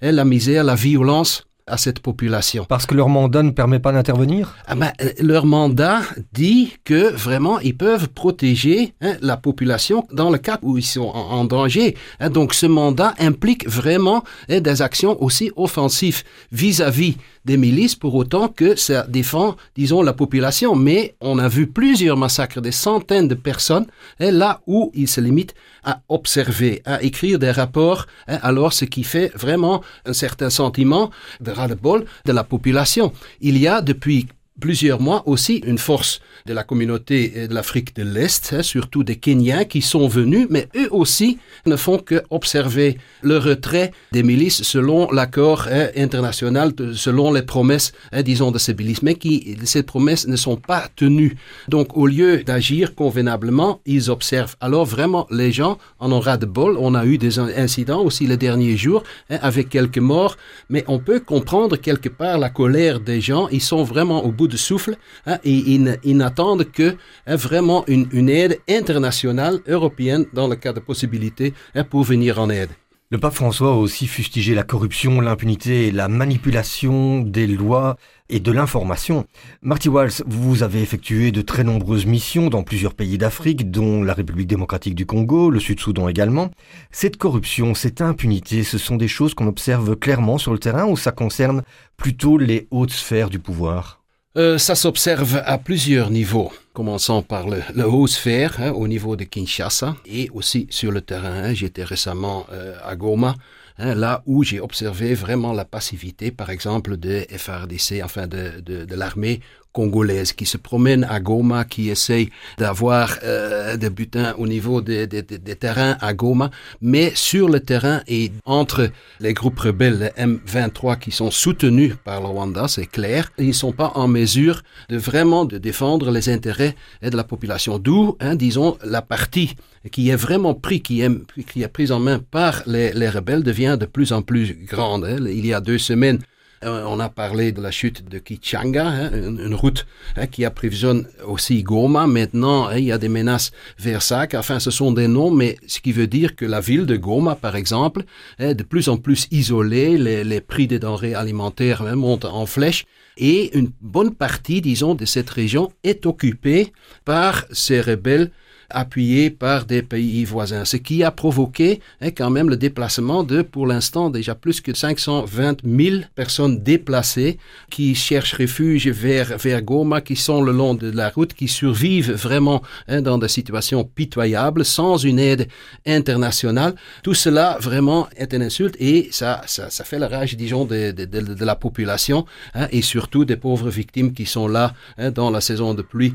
et 0.00 0.12
la 0.12 0.24
misère, 0.24 0.64
la 0.64 0.74
violence 0.74 1.44
à 1.66 1.76
cette 1.76 2.00
population. 2.00 2.64
Parce 2.66 2.86
que 2.86 2.94
leur 2.94 3.08
mandat 3.08 3.42
ne 3.42 3.50
permet 3.50 3.78
pas 3.78 3.92
d'intervenir? 3.92 4.56
Ah 4.66 4.74
ben, 4.74 4.92
Leur 5.20 5.44
mandat 5.44 6.00
dit 6.32 6.72
que 6.84 7.12
vraiment 7.12 7.58
ils 7.60 7.76
peuvent 7.76 8.08
protéger 8.08 8.94
hein, 9.02 9.16
la 9.20 9.36
population 9.36 10.06
dans 10.10 10.30
le 10.30 10.38
cas 10.38 10.58
où 10.62 10.78
ils 10.78 10.82
sont 10.82 11.02
en, 11.02 11.40
en 11.40 11.44
danger. 11.44 11.94
Hein, 12.20 12.30
donc 12.30 12.54
ce 12.54 12.66
mandat 12.66 13.12
implique 13.18 13.68
vraiment 13.68 14.24
hein, 14.48 14.60
des 14.60 14.80
actions 14.80 15.22
aussi 15.22 15.50
offensives 15.56 16.22
vis-à-vis 16.52 17.12
-vis 17.12 17.16
des 17.44 17.56
milices 17.56 17.94
pour 17.94 18.14
autant 18.14 18.48
que 18.48 18.76
ça 18.76 19.06
défend, 19.06 19.56
disons, 19.76 20.02
la 20.02 20.12
population. 20.12 20.74
Mais 20.74 21.14
on 21.20 21.38
a 21.38 21.48
vu 21.48 21.66
plusieurs 21.66 22.16
massacres, 22.16 22.60
des 22.60 22.72
centaines 22.72 23.28
de 23.28 23.34
personnes, 23.34 23.86
et 24.20 24.30
là 24.30 24.60
où 24.66 24.90
ils 24.94 25.08
se 25.08 25.20
limitent 25.20 25.54
à 25.84 26.00
observer, 26.08 26.82
à 26.84 27.02
écrire 27.02 27.38
des 27.38 27.50
rapports, 27.50 28.06
hein, 28.26 28.38
alors 28.42 28.72
ce 28.72 28.84
qui 28.84 29.04
fait 29.04 29.32
vraiment 29.34 29.82
un 30.04 30.12
certain 30.12 30.50
sentiment 30.50 31.10
de 31.40 31.50
ras-le-bol 31.50 32.04
de 32.24 32.32
la 32.32 32.44
population. 32.44 33.12
Il 33.40 33.58
y 33.58 33.66
a 33.66 33.80
depuis 33.80 34.26
plusieurs 34.60 35.00
mois 35.00 35.22
aussi 35.26 35.56
une 35.66 35.78
force 35.78 36.20
de 36.46 36.52
la 36.52 36.64
communauté 36.64 37.48
de 37.48 37.54
l'Afrique 37.54 37.94
de 37.96 38.02
l'Est, 38.02 38.52
hein, 38.52 38.62
surtout 38.62 39.04
des 39.04 39.16
Kenyans 39.16 39.64
qui 39.64 39.82
sont 39.82 40.08
venus, 40.08 40.46
mais 40.50 40.68
eux 40.76 40.88
aussi 40.90 41.38
ne 41.66 41.76
font 41.76 41.98
que 41.98 42.22
observer 42.30 42.98
le 43.22 43.38
retrait 43.38 43.92
des 44.12 44.22
milices 44.22 44.62
selon 44.62 45.10
l'accord 45.10 45.66
hein, 45.70 45.88
international, 45.96 46.72
selon 46.94 47.32
les 47.32 47.42
promesses, 47.42 47.92
hein, 48.12 48.22
disons, 48.22 48.50
de 48.50 48.58
ces 48.58 48.74
milices, 48.74 49.02
mais 49.02 49.14
qui, 49.14 49.56
ces 49.64 49.82
promesses 49.82 50.26
ne 50.26 50.36
sont 50.36 50.56
pas 50.56 50.88
tenues. 50.96 51.36
Donc, 51.68 51.96
au 51.96 52.06
lieu 52.06 52.42
d'agir 52.44 52.94
convenablement, 52.94 53.80
ils 53.86 54.10
observent. 54.10 54.56
Alors, 54.60 54.84
vraiment, 54.84 55.26
les 55.30 55.52
gens 55.52 55.78
en 55.98 56.12
ont 56.12 56.20
ras 56.20 56.38
de 56.38 56.46
bol. 56.46 56.76
On 56.78 56.94
a 56.94 57.04
eu 57.04 57.18
des 57.18 57.38
incidents 57.38 58.02
aussi 58.02 58.26
les 58.26 58.36
derniers 58.36 58.76
jours, 58.76 59.02
avec 59.28 59.68
quelques 59.68 59.98
morts, 59.98 60.36
mais 60.68 60.84
on 60.88 60.98
peut 60.98 61.20
comprendre 61.20 61.76
quelque 61.76 62.08
part 62.08 62.38
la 62.38 62.50
colère 62.50 63.00
des 63.00 63.20
gens. 63.20 63.48
Ils 63.50 63.62
sont 63.62 63.84
vraiment 63.84 64.24
au 64.24 64.32
bout 64.32 64.47
de 64.48 64.56
souffle 64.56 64.96
hein, 65.26 65.38
et 65.44 65.52
ils, 65.52 66.16
n'attendent 66.16 66.70
que 66.70 66.96
hein, 67.26 67.36
vraiment 67.36 67.84
une, 67.86 68.28
aide 68.28 68.58
internationale 68.68 69.60
européenne 69.68 70.26
dans 70.32 70.48
le 70.48 70.56
cas 70.56 70.72
de 70.72 70.80
possibilité 70.80 71.54
hein, 71.74 71.84
pour 71.84 72.02
venir 72.02 72.38
en 72.40 72.50
aide. 72.50 72.70
Le 73.10 73.16
pape 73.16 73.32
François 73.32 73.70
a 73.70 73.74
aussi 73.74 74.06
fustigé 74.06 74.54
la 74.54 74.64
corruption, 74.64 75.22
l'impunité 75.22 75.90
la 75.90 76.08
manipulation 76.08 77.20
des 77.20 77.46
lois 77.46 77.96
et 78.28 78.38
de 78.38 78.52
l'information. 78.52 79.24
Marty 79.62 79.88
Walls, 79.88 80.22
vous 80.26 80.62
avez 80.62 80.82
effectué 80.82 81.32
de 81.32 81.40
très 81.40 81.64
nombreuses 81.64 82.04
missions 82.04 82.50
dans 82.50 82.62
plusieurs 82.62 82.92
pays 82.92 83.16
d'Afrique, 83.16 83.70
dont 83.70 84.02
la 84.02 84.12
République 84.12 84.46
démocratique 84.46 84.94
du 84.94 85.06
Congo, 85.06 85.48
le 85.48 85.58
Sud-Soudan 85.58 86.06
également. 86.08 86.50
Cette 86.90 87.16
corruption, 87.16 87.72
cette 87.72 88.02
impunité, 88.02 88.62
ce 88.62 88.76
sont 88.76 88.96
des 88.96 89.08
choses 89.08 89.32
qu'on 89.32 89.46
observe 89.46 89.96
clairement 89.96 90.36
sur 90.36 90.52
le 90.52 90.58
terrain 90.58 90.84
ou 90.84 90.98
ça 90.98 91.10
concerne 91.10 91.62
plutôt 91.96 92.36
les 92.36 92.68
hautes 92.70 92.90
sphères 92.90 93.30
du 93.30 93.38
pouvoir? 93.38 94.02
Euh, 94.36 94.58
ça 94.58 94.74
s'observe 94.74 95.42
à 95.44 95.58
plusieurs 95.58 96.10
niveaux, 96.10 96.52
commençant 96.72 97.22
par 97.22 97.48
le, 97.48 97.62
haut 97.86 98.06
sphère 98.06 98.56
hein, 98.60 98.70
au 98.72 98.86
niveau 98.86 99.16
de 99.16 99.24
Kinshasa 99.24 99.96
et 100.06 100.28
aussi 100.34 100.66
sur 100.70 100.92
le 100.92 101.00
terrain. 101.00 101.44
Hein. 101.44 101.54
J'étais 101.54 101.84
récemment 101.84 102.46
euh, 102.52 102.76
à 102.84 102.94
Goma 102.94 103.34
Hein, 103.78 103.94
là 103.94 104.22
où 104.26 104.42
j'ai 104.42 104.60
observé 104.60 105.14
vraiment 105.14 105.52
la 105.52 105.64
passivité, 105.64 106.32
par 106.32 106.50
exemple, 106.50 106.96
de 106.96 107.24
FRDC, 107.30 108.02
enfin 108.02 108.26
de 108.26 108.94
l'armée 108.94 109.40
congolaise 109.72 110.32
qui 110.32 110.46
se 110.46 110.56
promène 110.56 111.04
à 111.04 111.20
Goma, 111.20 111.64
qui 111.64 111.88
essaye 111.88 112.30
d'avoir 112.56 113.18
euh, 113.22 113.76
des 113.76 113.90
butins 113.90 114.34
au 114.38 114.46
niveau 114.46 114.80
des, 114.80 115.06
des, 115.06 115.22
terrains 115.56 115.96
à 116.00 116.14
Goma, 116.14 116.50
mais 116.80 117.12
sur 117.14 117.48
le 117.48 117.60
terrain 117.60 118.02
et 118.08 118.32
entre 118.44 118.90
les 119.20 119.34
groupes 119.34 119.58
rebelles, 119.58 120.12
les 120.16 120.24
M23 120.24 120.98
qui 120.98 121.10
sont 121.10 121.30
soutenus 121.30 121.94
par 122.04 122.20
le 122.20 122.26
Rwanda, 122.26 122.68
c'est 122.68 122.86
clair, 122.86 123.30
ils 123.38 123.48
ne 123.48 123.52
sont 123.52 123.72
pas 123.72 123.92
en 123.94 124.08
mesure 124.08 124.62
de 124.88 124.96
vraiment 124.96 125.44
de 125.44 125.58
défendre 125.58 126.10
les 126.10 126.28
intérêts 126.28 126.74
de 127.02 127.16
la 127.16 127.24
population. 127.24 127.78
D'où, 127.78 128.16
hein, 128.20 128.34
disons, 128.34 128.76
la 128.84 129.02
partie 129.02 129.54
qui 129.92 130.10
est 130.10 130.16
vraiment 130.16 130.54
pris, 130.54 130.80
qui 130.82 131.00
est, 131.02 131.68
prise 131.68 131.92
en 131.92 132.00
main 132.00 132.18
par 132.18 132.62
les, 132.66 132.92
les 132.92 133.08
rebelles 133.08 133.42
devient 133.42 133.76
de 133.78 133.86
plus 133.86 134.12
en 134.12 134.22
plus 134.22 134.54
grande. 134.66 135.04
Hein. 135.04 135.18
Il 135.20 135.46
y 135.46 135.54
a 135.54 135.60
deux 135.60 135.78
semaines, 135.78 136.18
euh, 136.64 136.84
on 136.86 136.98
a 136.98 137.08
parlé 137.08 137.52
de 137.52 137.60
la 137.60 137.70
chute 137.70 138.08
de 138.08 138.18
Kichanga, 138.18 138.86
hein, 138.86 139.10
une, 139.12 139.54
route 139.54 139.86
hein, 140.16 140.26
qui 140.26 140.44
approvisionne 140.44 141.06
aussi 141.26 141.62
Goma. 141.62 142.06
Maintenant, 142.06 142.70
il 142.70 142.84
y 142.84 142.92
a 142.92 142.98
des 142.98 143.08
menaces 143.08 143.52
vers 143.78 144.02
Sac. 144.02 144.34
Enfin, 144.34 144.58
ce 144.58 144.70
sont 144.70 144.92
des 144.92 145.08
noms, 145.08 145.30
mais 145.30 145.56
ce 145.66 145.80
qui 145.80 145.92
veut 145.92 146.06
dire 146.06 146.34
que 146.34 146.44
la 146.44 146.60
ville 146.60 146.86
de 146.86 146.96
Goma, 146.96 147.36
par 147.36 147.56
exemple, 147.56 148.04
est 148.38 148.54
de 148.54 148.64
plus 148.64 148.88
en 148.88 148.96
plus 148.96 149.28
isolée. 149.30 149.96
Les 149.98 150.40
prix 150.40 150.66
des 150.66 150.78
denrées 150.78 151.14
alimentaires 151.14 151.82
montent 151.96 152.24
en 152.24 152.46
flèche. 152.46 152.86
Et 153.16 153.56
une 153.56 153.70
bonne 153.80 154.14
partie, 154.14 154.60
disons, 154.60 154.94
de 154.94 155.04
cette 155.04 155.30
région 155.30 155.72
est 155.82 156.06
occupée 156.06 156.72
par 157.04 157.44
ces 157.50 157.80
rebelles 157.80 158.30
appuyé 158.70 159.30
par 159.30 159.64
des 159.64 159.82
pays 159.82 160.24
voisins, 160.26 160.66
ce 160.66 160.76
qui 160.76 161.02
a 161.02 161.10
provoqué 161.10 161.80
hein, 162.02 162.10
quand 162.10 162.28
même 162.28 162.50
le 162.50 162.56
déplacement 162.56 163.24
de, 163.24 163.40
pour 163.40 163.66
l'instant, 163.66 164.10
déjà 164.10 164.34
plus 164.34 164.60
que 164.60 164.74
520 164.74 165.64
000 165.64 166.02
personnes 166.14 166.62
déplacées 166.62 167.38
qui 167.70 167.94
cherchent 167.94 168.34
refuge 168.34 168.88
vers, 168.88 169.38
vers 169.38 169.62
Goma, 169.62 170.02
qui 170.02 170.16
sont 170.16 170.42
le 170.42 170.52
long 170.52 170.74
de 170.74 170.90
la 170.90 171.08
route, 171.08 171.32
qui 171.32 171.48
survivent 171.48 172.12
vraiment 172.12 172.62
hein, 172.88 173.00
dans 173.00 173.16
des 173.16 173.28
situations 173.28 173.84
pitoyables, 173.84 174.66
sans 174.66 174.98
une 174.98 175.18
aide 175.18 175.48
internationale. 175.86 176.74
Tout 177.02 177.14
cela 177.14 177.56
vraiment 177.60 178.06
est 178.16 178.34
une 178.34 178.42
insulte 178.42 178.76
et 178.78 179.08
ça, 179.12 179.42
ça, 179.46 179.84
fait 179.84 179.98
la 179.98 180.08
rage, 180.08 180.36
disons, 180.36 180.66
de, 180.66 180.90
de, 180.90 181.04
de, 181.06 181.44
la 181.44 181.56
population 181.56 182.26
hein, 182.54 182.68
et 182.70 182.82
surtout 182.82 183.24
des 183.24 183.36
pauvres 183.36 183.70
victimes 183.70 184.12
qui 184.12 184.26
sont 184.26 184.46
là 184.46 184.74
dans 185.14 185.30
la 185.30 185.40
saison 185.40 185.72
de 185.72 185.80
pluie, 185.80 186.14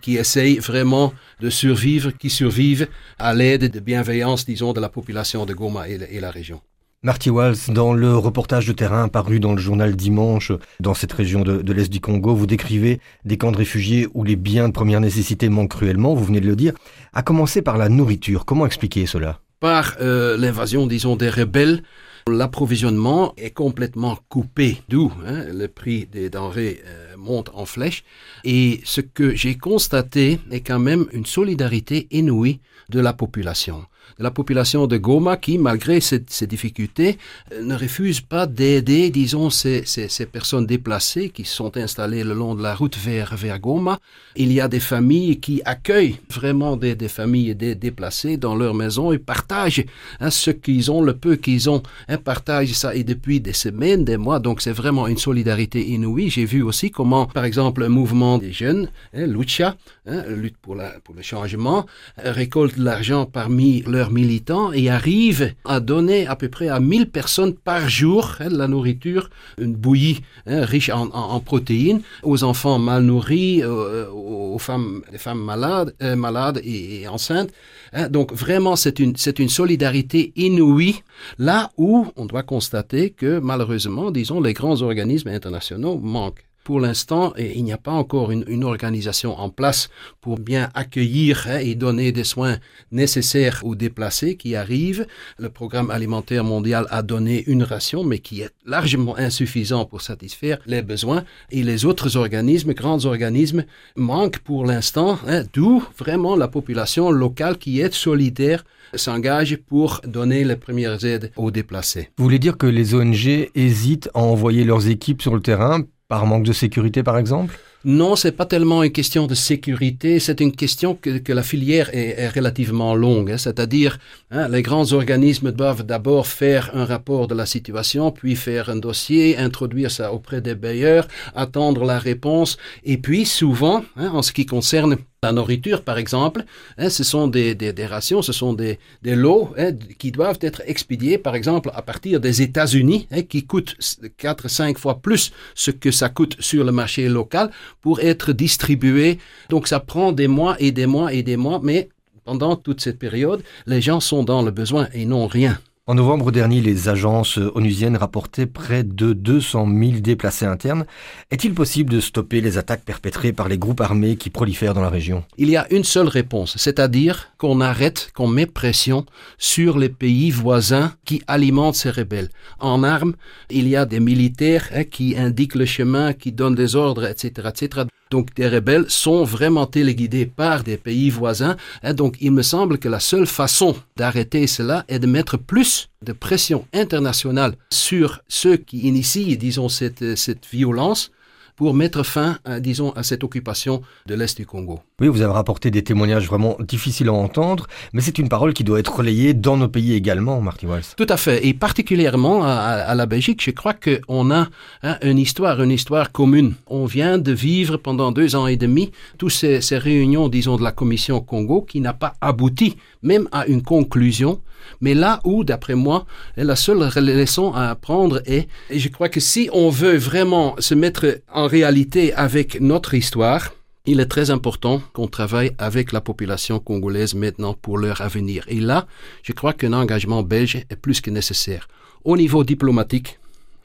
qui 0.00 0.16
essayent 0.16 0.58
vraiment 0.58 1.12
de 1.40 1.48
survivre 1.48 1.91
qui 2.18 2.30
survivent 2.30 2.88
à 3.18 3.34
l'aide 3.34 3.70
de 3.70 3.80
bienveillance, 3.80 4.46
disons, 4.46 4.72
de 4.72 4.80
la 4.80 4.88
population 4.88 5.46
de 5.46 5.54
Goma 5.54 5.88
et, 5.88 6.20
la 6.20 6.30
région. 6.30 6.60
Marty 7.02 7.30
Walls, 7.30 7.56
dans 7.68 7.92
le 7.94 8.16
reportage 8.16 8.66
de 8.66 8.72
terrain 8.72 9.08
paru 9.08 9.40
dans 9.40 9.52
le 9.52 9.60
journal 9.60 9.96
Dimanche, 9.96 10.52
dans 10.78 10.94
cette 10.94 11.12
région 11.12 11.42
de, 11.42 11.72
l'Est 11.72 11.90
du 11.90 12.00
Congo, 12.00 12.34
vous 12.34 12.46
décrivez 12.46 13.00
des 13.24 13.36
camps 13.36 13.50
de 13.50 13.56
réfugiés 13.56 14.06
où 14.14 14.22
les 14.22 14.36
biens 14.36 14.68
de 14.68 14.72
première 14.72 15.00
nécessité 15.00 15.48
manquent 15.48 15.72
cruellement, 15.72 16.14
vous 16.14 16.24
venez 16.24 16.40
de 16.40 16.46
le 16.46 16.54
dire, 16.54 16.72
à 17.12 17.22
commencer 17.22 17.60
par 17.60 17.76
la 17.76 17.88
nourriture. 17.88 18.44
Comment 18.44 18.66
expliquer 18.66 19.06
cela? 19.06 19.40
Par 19.58 19.96
euh, 20.00 20.36
l'invasion, 20.36 20.86
disons, 20.86 21.16
des 21.16 21.28
rebelles, 21.30 21.82
l'approvisionnement 22.28 23.34
est 23.36 23.50
complètement 23.50 24.18
coupé, 24.28 24.78
d'où 24.88 25.12
hein, 25.26 25.44
le 25.52 25.68
prix 25.68 26.06
des 26.06 26.30
denrées 26.30 26.82
euh, 26.86 27.16
monte 27.16 27.50
en 27.54 27.66
flèche. 27.66 28.04
Et 28.44 28.80
ce 28.84 29.00
que 29.00 29.34
j'ai 29.34 29.56
constaté 29.56 30.38
est 30.50 30.60
quand 30.60 30.78
même 30.78 31.06
une 31.12 31.26
solidarité 31.26 32.06
inouïe 32.10 32.60
de 32.88 33.00
la 33.00 33.12
population 33.12 33.84
de 34.18 34.22
la 34.22 34.30
population 34.30 34.86
de 34.86 34.96
Goma 34.96 35.36
qui, 35.36 35.58
malgré 35.58 36.00
ces, 36.00 36.20
difficultés, 36.46 37.18
euh, 37.52 37.62
ne 37.62 37.74
refuse 37.74 38.20
pas 38.20 38.46
d'aider, 38.46 39.10
disons, 39.10 39.50
ces, 39.50 39.82
ces, 39.84 40.08
ces, 40.08 40.26
personnes 40.26 40.66
déplacées 40.66 41.30
qui 41.30 41.44
sont 41.44 41.76
installées 41.76 42.24
le 42.24 42.34
long 42.34 42.54
de 42.54 42.62
la 42.62 42.74
route 42.74 42.96
vers, 42.96 43.34
vers 43.36 43.58
Goma. 43.58 43.98
Il 44.36 44.52
y 44.52 44.60
a 44.60 44.68
des 44.68 44.80
familles 44.80 45.40
qui 45.40 45.62
accueillent 45.64 46.18
vraiment 46.30 46.76
des, 46.76 46.94
des 46.94 47.08
familles 47.08 47.54
des 47.54 47.74
déplacées 47.74 48.36
dans 48.36 48.54
leur 48.54 48.74
maison 48.74 49.12
et 49.12 49.18
partagent 49.18 49.84
hein, 50.20 50.30
ce 50.30 50.50
qu'ils 50.50 50.90
ont, 50.90 51.02
le 51.02 51.14
peu 51.14 51.36
qu'ils 51.36 51.68
ont, 51.68 51.82
hein, 52.08 52.18
partagent 52.18 52.72
ça 52.72 52.94
et 52.94 53.04
depuis 53.04 53.40
des 53.40 53.52
semaines, 53.52 54.04
des 54.04 54.16
mois. 54.16 54.38
Donc 54.38 54.62
c'est 54.62 54.72
vraiment 54.72 55.06
une 55.06 55.18
solidarité 55.18 55.86
inouïe. 55.88 56.30
J'ai 56.30 56.44
vu 56.44 56.62
aussi 56.62 56.90
comment, 56.90 57.26
par 57.26 57.44
exemple, 57.44 57.82
un 57.82 57.88
mouvement 57.88 58.38
des 58.38 58.52
jeunes, 58.52 58.88
hein, 59.14 59.26
Lucha, 59.26 59.76
hein, 60.06 60.24
lutte 60.28 60.56
pour, 60.58 60.74
la, 60.74 60.90
pour 61.04 61.14
le 61.14 61.22
changement, 61.22 61.86
récolte 62.16 62.76
l'argent 62.76 63.26
parmi 63.26 63.82
leurs 63.82 64.01
militants 64.10 64.72
et 64.72 64.90
arrive 64.90 65.54
à 65.64 65.80
donner 65.80 66.26
à 66.26 66.36
peu 66.36 66.48
près 66.48 66.68
à 66.68 66.80
1000 66.80 67.10
personnes 67.10 67.54
par 67.54 67.88
jour 67.88 68.36
hein, 68.40 68.48
la 68.50 68.68
nourriture, 68.68 69.30
une 69.58 69.74
bouillie 69.74 70.20
hein, 70.46 70.64
riche 70.64 70.90
en, 70.90 71.08
en, 71.10 71.40
protéines, 71.40 72.02
aux 72.22 72.44
enfants 72.44 72.78
mal 72.78 73.02
nourris, 73.02 73.62
euh, 73.62 74.10
aux 74.10 74.58
femmes, 74.58 75.02
les 75.12 75.18
femmes 75.18 75.42
malades, 75.42 75.94
euh, 76.02 76.16
malades 76.16 76.60
et, 76.64 77.06
enceintes. 77.08 77.50
Hein. 77.92 78.08
Donc 78.08 78.32
vraiment, 78.32 78.76
c'est 78.76 78.98
une, 78.98 79.16
c'est 79.16 79.38
une 79.38 79.48
solidarité 79.48 80.32
inouïe, 80.36 81.02
là 81.38 81.70
où 81.76 82.06
on 82.16 82.26
doit 82.26 82.42
constater 82.42 83.10
que 83.10 83.38
malheureusement, 83.38 84.10
disons, 84.10 84.40
les 84.40 84.52
grands 84.52 84.82
organismes 84.82 85.28
internationaux 85.28 85.98
manquent. 85.98 86.44
Pour 86.64 86.78
l'instant, 86.78 87.32
il 87.36 87.64
n'y 87.64 87.72
a 87.72 87.78
pas 87.78 87.92
encore 87.92 88.30
une, 88.30 88.62
organisation 88.62 89.36
en 89.38 89.50
place 89.50 89.90
pour 90.20 90.38
bien 90.38 90.70
accueillir 90.74 91.46
hein, 91.48 91.58
et 91.58 91.74
donner 91.74 92.12
des 92.12 92.22
soins 92.22 92.58
nécessaires 92.92 93.60
aux 93.64 93.74
déplacés 93.74 94.36
qui 94.36 94.54
arrivent. 94.54 95.06
Le 95.38 95.48
programme 95.48 95.90
alimentaire 95.90 96.44
mondial 96.44 96.86
a 96.90 97.02
donné 97.02 97.42
une 97.48 97.64
ration, 97.64 98.04
mais 98.04 98.20
qui 98.20 98.42
est 98.42 98.50
largement 98.64 99.16
insuffisant 99.18 99.84
pour 99.84 100.02
satisfaire 100.02 100.58
les 100.66 100.82
besoins. 100.82 101.24
Et 101.50 101.64
les 101.64 101.84
autres 101.84 102.16
organismes, 102.16 102.74
grands 102.74 103.04
organismes, 103.04 103.64
manquent 103.96 104.38
pour 104.38 104.64
l'instant, 104.64 105.18
hein, 105.26 105.42
d'où 105.52 105.82
vraiment 105.98 106.36
la 106.36 106.46
population 106.46 107.10
locale 107.10 107.58
qui 107.58 107.80
est 107.80 107.92
solidaire 107.92 108.64
s'engage 108.94 109.56
pour 109.56 110.00
donner 110.06 110.44
les 110.44 110.56
premières 110.56 111.04
aides 111.04 111.32
aux 111.36 111.50
déplacés. 111.50 112.10
Vous 112.16 112.24
voulez 112.24 112.38
dire 112.38 112.56
que 112.56 112.66
les 112.66 112.94
ONG 112.94 113.50
hésitent 113.54 114.10
à 114.14 114.20
envoyer 114.20 114.64
leurs 114.64 114.88
équipes 114.88 115.22
sur 115.22 115.34
le 115.34 115.40
terrain 115.40 115.82
par 116.12 116.26
manque 116.26 116.42
de 116.42 116.52
sécurité, 116.52 117.02
par 117.02 117.16
exemple? 117.16 117.58
Non, 117.84 118.14
c'est 118.14 118.32
pas 118.32 118.46
tellement 118.46 118.84
une 118.84 118.92
question 118.92 119.26
de 119.26 119.34
sécurité, 119.34 120.20
c'est 120.20 120.40
une 120.40 120.52
question 120.52 120.94
que, 120.94 121.32
la 121.32 121.42
filière 121.42 121.90
est, 121.92 122.28
relativement 122.28 122.94
longue. 122.94 123.32
Hein. 123.32 123.38
C'est-à-dire, 123.38 123.98
hein, 124.30 124.48
les 124.48 124.62
grands 124.62 124.92
organismes 124.92 125.50
doivent 125.50 125.84
d'abord 125.84 126.26
faire 126.26 126.70
un 126.74 126.84
rapport 126.84 127.26
de 127.26 127.34
la 127.34 127.46
situation, 127.46 128.12
puis 128.12 128.36
faire 128.36 128.70
un 128.70 128.76
dossier, 128.76 129.36
introduire 129.36 129.90
ça 129.90 130.12
auprès 130.12 130.40
des 130.40 130.54
bailleurs, 130.54 131.08
attendre 131.34 131.84
la 131.84 131.98
réponse, 131.98 132.56
et 132.84 132.98
puis 132.98 133.26
souvent, 133.26 133.82
hein, 133.96 134.10
en 134.12 134.22
ce 134.22 134.32
qui 134.32 134.46
concerne 134.46 134.96
la 135.24 135.30
nourriture, 135.30 135.84
par 135.84 135.98
exemple, 135.98 136.44
ce 136.76 137.04
sont 137.04 137.28
des, 137.28 137.54
des, 137.54 137.86
rations, 137.86 138.22
ce 138.22 138.32
sont 138.32 138.54
des, 138.54 138.80
des 139.02 139.14
lots 139.14 139.54
qui 140.00 140.10
doivent 140.10 140.40
être 140.40 140.62
expédiés, 140.66 141.16
par 141.16 141.36
exemple, 141.36 141.70
à 141.74 141.82
partir 141.82 142.18
des 142.18 142.42
États-Unis, 142.42 143.06
qui 143.28 143.46
coûtent 143.46 143.76
4 144.16 144.48
5 144.48 144.78
fois 144.78 145.00
plus 145.00 145.30
ce 145.54 145.70
que 145.70 145.92
ça 145.92 146.08
coûte 146.08 146.34
sur 146.40 146.64
le 146.64 146.72
marché 146.72 147.08
local 147.08 147.52
pour 147.80 148.00
être 148.00 148.32
distribués. 148.32 149.18
Donc 149.48 149.68
ça 149.68 149.80
prend 149.80 150.12
des 150.12 150.28
mois 150.28 150.56
et 150.58 150.72
des 150.72 150.86
mois 150.86 151.12
et 151.12 151.22
des 151.22 151.36
mois, 151.36 151.60
mais 151.62 151.88
pendant 152.24 152.56
toute 152.56 152.80
cette 152.80 152.98
période, 152.98 153.42
les 153.66 153.80
gens 153.80 154.00
sont 154.00 154.22
dans 154.22 154.42
le 154.42 154.50
besoin 154.50 154.88
et 154.92 155.04
n'ont 155.04 155.26
rien. 155.26 155.58
En 155.88 155.94
novembre 155.94 156.30
dernier, 156.30 156.60
les 156.60 156.88
agences 156.88 157.38
onusiennes 157.38 157.96
rapportaient 157.96 158.46
près 158.46 158.84
de 158.84 159.12
200 159.12 159.66
000 159.66 159.92
déplacés 159.98 160.46
internes. 160.46 160.86
Est-il 161.32 161.54
possible 161.54 161.90
de 161.90 161.98
stopper 161.98 162.40
les 162.40 162.56
attaques 162.56 162.84
perpétrées 162.84 163.32
par 163.32 163.48
les 163.48 163.58
groupes 163.58 163.80
armés 163.80 164.14
qui 164.14 164.30
prolifèrent 164.30 164.74
dans 164.74 164.80
la 164.80 164.90
région? 164.90 165.24
Il 165.38 165.50
y 165.50 165.56
a 165.56 165.66
une 165.72 165.82
seule 165.82 166.06
réponse, 166.06 166.56
c'est-à-dire 166.56 167.32
qu'on 167.36 167.60
arrête, 167.60 168.12
qu'on 168.14 168.28
met 168.28 168.46
pression 168.46 169.06
sur 169.38 169.76
les 169.76 169.88
pays 169.88 170.30
voisins 170.30 170.92
qui 171.04 171.20
alimentent 171.26 171.74
ces 171.74 171.90
rebelles. 171.90 172.28
En 172.60 172.84
armes, 172.84 173.14
il 173.50 173.66
y 173.66 173.74
a 173.74 173.84
des 173.84 173.98
militaires 173.98 174.68
hein, 174.72 174.84
qui 174.84 175.16
indiquent 175.18 175.56
le 175.56 175.66
chemin, 175.66 176.12
qui 176.12 176.30
donnent 176.30 176.54
des 176.54 176.76
ordres, 176.76 177.06
etc., 177.06 177.48
etc. 177.48 177.86
Donc 178.12 178.34
des 178.34 178.46
rebelles 178.46 178.84
sont 178.88 179.24
vraiment 179.24 179.64
téléguidés 179.64 180.26
par 180.26 180.64
des 180.64 180.76
pays 180.76 181.08
voisins. 181.08 181.56
Hein. 181.82 181.94
donc 181.94 182.18
il 182.20 182.30
me 182.32 182.42
semble 182.42 182.76
que 182.76 182.90
la 182.90 183.00
seule 183.00 183.26
façon 183.26 183.74
d'arrêter 183.96 184.46
cela 184.46 184.84
est 184.88 184.98
de 184.98 185.06
mettre 185.06 185.38
plus 185.38 185.88
de 186.02 186.12
pression 186.12 186.66
internationale 186.74 187.54
sur 187.70 188.20
ceux 188.28 188.58
qui 188.58 188.80
initient, 188.80 189.36
disons, 189.36 189.70
cette, 189.70 190.18
cette 190.18 190.46
violence 190.52 191.10
pour 191.56 191.74
mettre 191.74 192.02
fin, 192.02 192.38
à, 192.44 192.60
disons, 192.60 192.92
à 192.92 193.02
cette 193.02 193.24
occupation 193.24 193.82
de 194.06 194.14
l'Est 194.14 194.36
du 194.36 194.46
Congo. 194.46 194.80
Oui, 195.00 195.08
vous 195.08 195.22
avez 195.22 195.32
rapporté 195.32 195.70
des 195.70 195.82
témoignages 195.82 196.26
vraiment 196.26 196.56
difficiles 196.60 197.08
à 197.08 197.12
entendre, 197.12 197.66
mais 197.92 198.00
c'est 198.00 198.18
une 198.18 198.28
parole 198.28 198.52
qui 198.52 198.64
doit 198.64 198.80
être 198.80 198.96
relayée 198.96 199.34
dans 199.34 199.56
nos 199.56 199.68
pays 199.68 199.94
également, 199.94 200.40
Martin 200.40 200.68
Walls. 200.68 200.84
Tout 200.96 201.06
à 201.08 201.16
fait, 201.16 201.46
et 201.46 201.54
particulièrement 201.54 202.44
à, 202.44 202.94
la 202.94 203.06
Belgique, 203.06 203.42
je 203.44 203.50
crois 203.50 203.74
qu'on 203.74 204.30
a 204.30 204.48
hein, 204.82 204.98
une 205.02 205.18
histoire, 205.18 205.62
une 205.62 205.70
histoire 205.70 206.12
commune. 206.12 206.54
On 206.66 206.84
vient 206.86 207.18
de 207.18 207.32
vivre 207.32 207.76
pendant 207.76 208.12
deux 208.12 208.36
ans 208.36 208.46
et 208.46 208.56
demi 208.56 208.90
toutes 209.18 209.32
ces, 209.32 209.60
ces 209.60 209.78
réunions, 209.78 210.28
disons, 210.28 210.56
de 210.56 210.62
la 210.62 210.72
Commission 210.72 211.20
Congo 211.20 211.62
qui 211.62 211.80
n'a 211.80 211.92
pas 211.92 212.14
abouti 212.20 212.76
même 213.02 213.28
à 213.32 213.46
une 213.46 213.62
conclusion. 213.62 214.40
Mais 214.80 214.94
là 214.94 215.20
où, 215.24 215.44
d'après 215.44 215.74
moi, 215.74 216.06
la 216.36 216.56
seule 216.56 216.88
leçon 216.96 217.52
à 217.52 217.70
apprendre 217.70 218.20
est, 218.26 218.48
et 218.70 218.78
je 218.78 218.88
crois 218.88 219.08
que 219.08 219.20
si 219.20 219.48
on 219.52 219.70
veut 219.70 219.96
vraiment 219.96 220.56
se 220.58 220.74
mettre 220.74 221.20
en 221.32 221.46
réalité 221.46 222.12
avec 222.14 222.60
notre 222.60 222.94
histoire, 222.94 223.52
il 223.84 223.98
est 223.98 224.06
très 224.06 224.30
important 224.30 224.80
qu'on 224.92 225.08
travaille 225.08 225.52
avec 225.58 225.90
la 225.90 226.00
population 226.00 226.60
congolaise 226.60 227.14
maintenant 227.14 227.54
pour 227.54 227.78
leur 227.78 228.00
avenir. 228.00 228.44
Et 228.46 228.60
là, 228.60 228.86
je 229.22 229.32
crois 229.32 229.52
qu'un 229.52 229.72
engagement 229.72 230.22
belge 230.22 230.56
est 230.70 230.76
plus 230.76 231.00
que 231.00 231.10
nécessaire. 231.10 231.66
Au 232.04 232.16
niveau 232.16 232.44
diplomatique, 232.44 233.18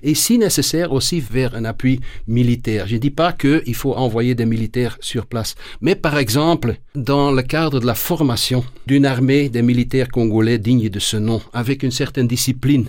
et 0.04 0.16
si 0.16 0.38
nécessaire 0.38 0.92
aussi 0.92 1.20
vers 1.20 1.56
un 1.56 1.66
appui 1.66 2.00
militaire. 2.28 2.88
Je 2.88 2.96
ne 2.96 3.00
dis 3.00 3.12
pas 3.12 3.34
qu'il 3.34 3.76
faut 3.76 3.94
envoyer 3.96 4.36
des 4.36 4.46
militaires 4.46 4.98
sur 5.02 5.26
place, 5.26 5.56
mais 5.82 5.96
par 5.96 6.18
exemple, 6.18 6.78
dans 6.96 7.32
le 7.32 7.42
cadre 7.42 7.80
de 7.80 7.86
la 7.86 7.96
formation 7.96 8.64
d'une 8.86 9.06
armée 9.06 9.50
des 9.50 9.62
militaires 9.62 10.10
congolais 10.10 10.58
dignes 10.58 10.90
de 10.90 11.00
ce 11.00 11.18
nom, 11.18 11.42
avec 11.54 11.84
une 11.84 11.92
certaine 11.92 12.28
discipline, 12.28 12.88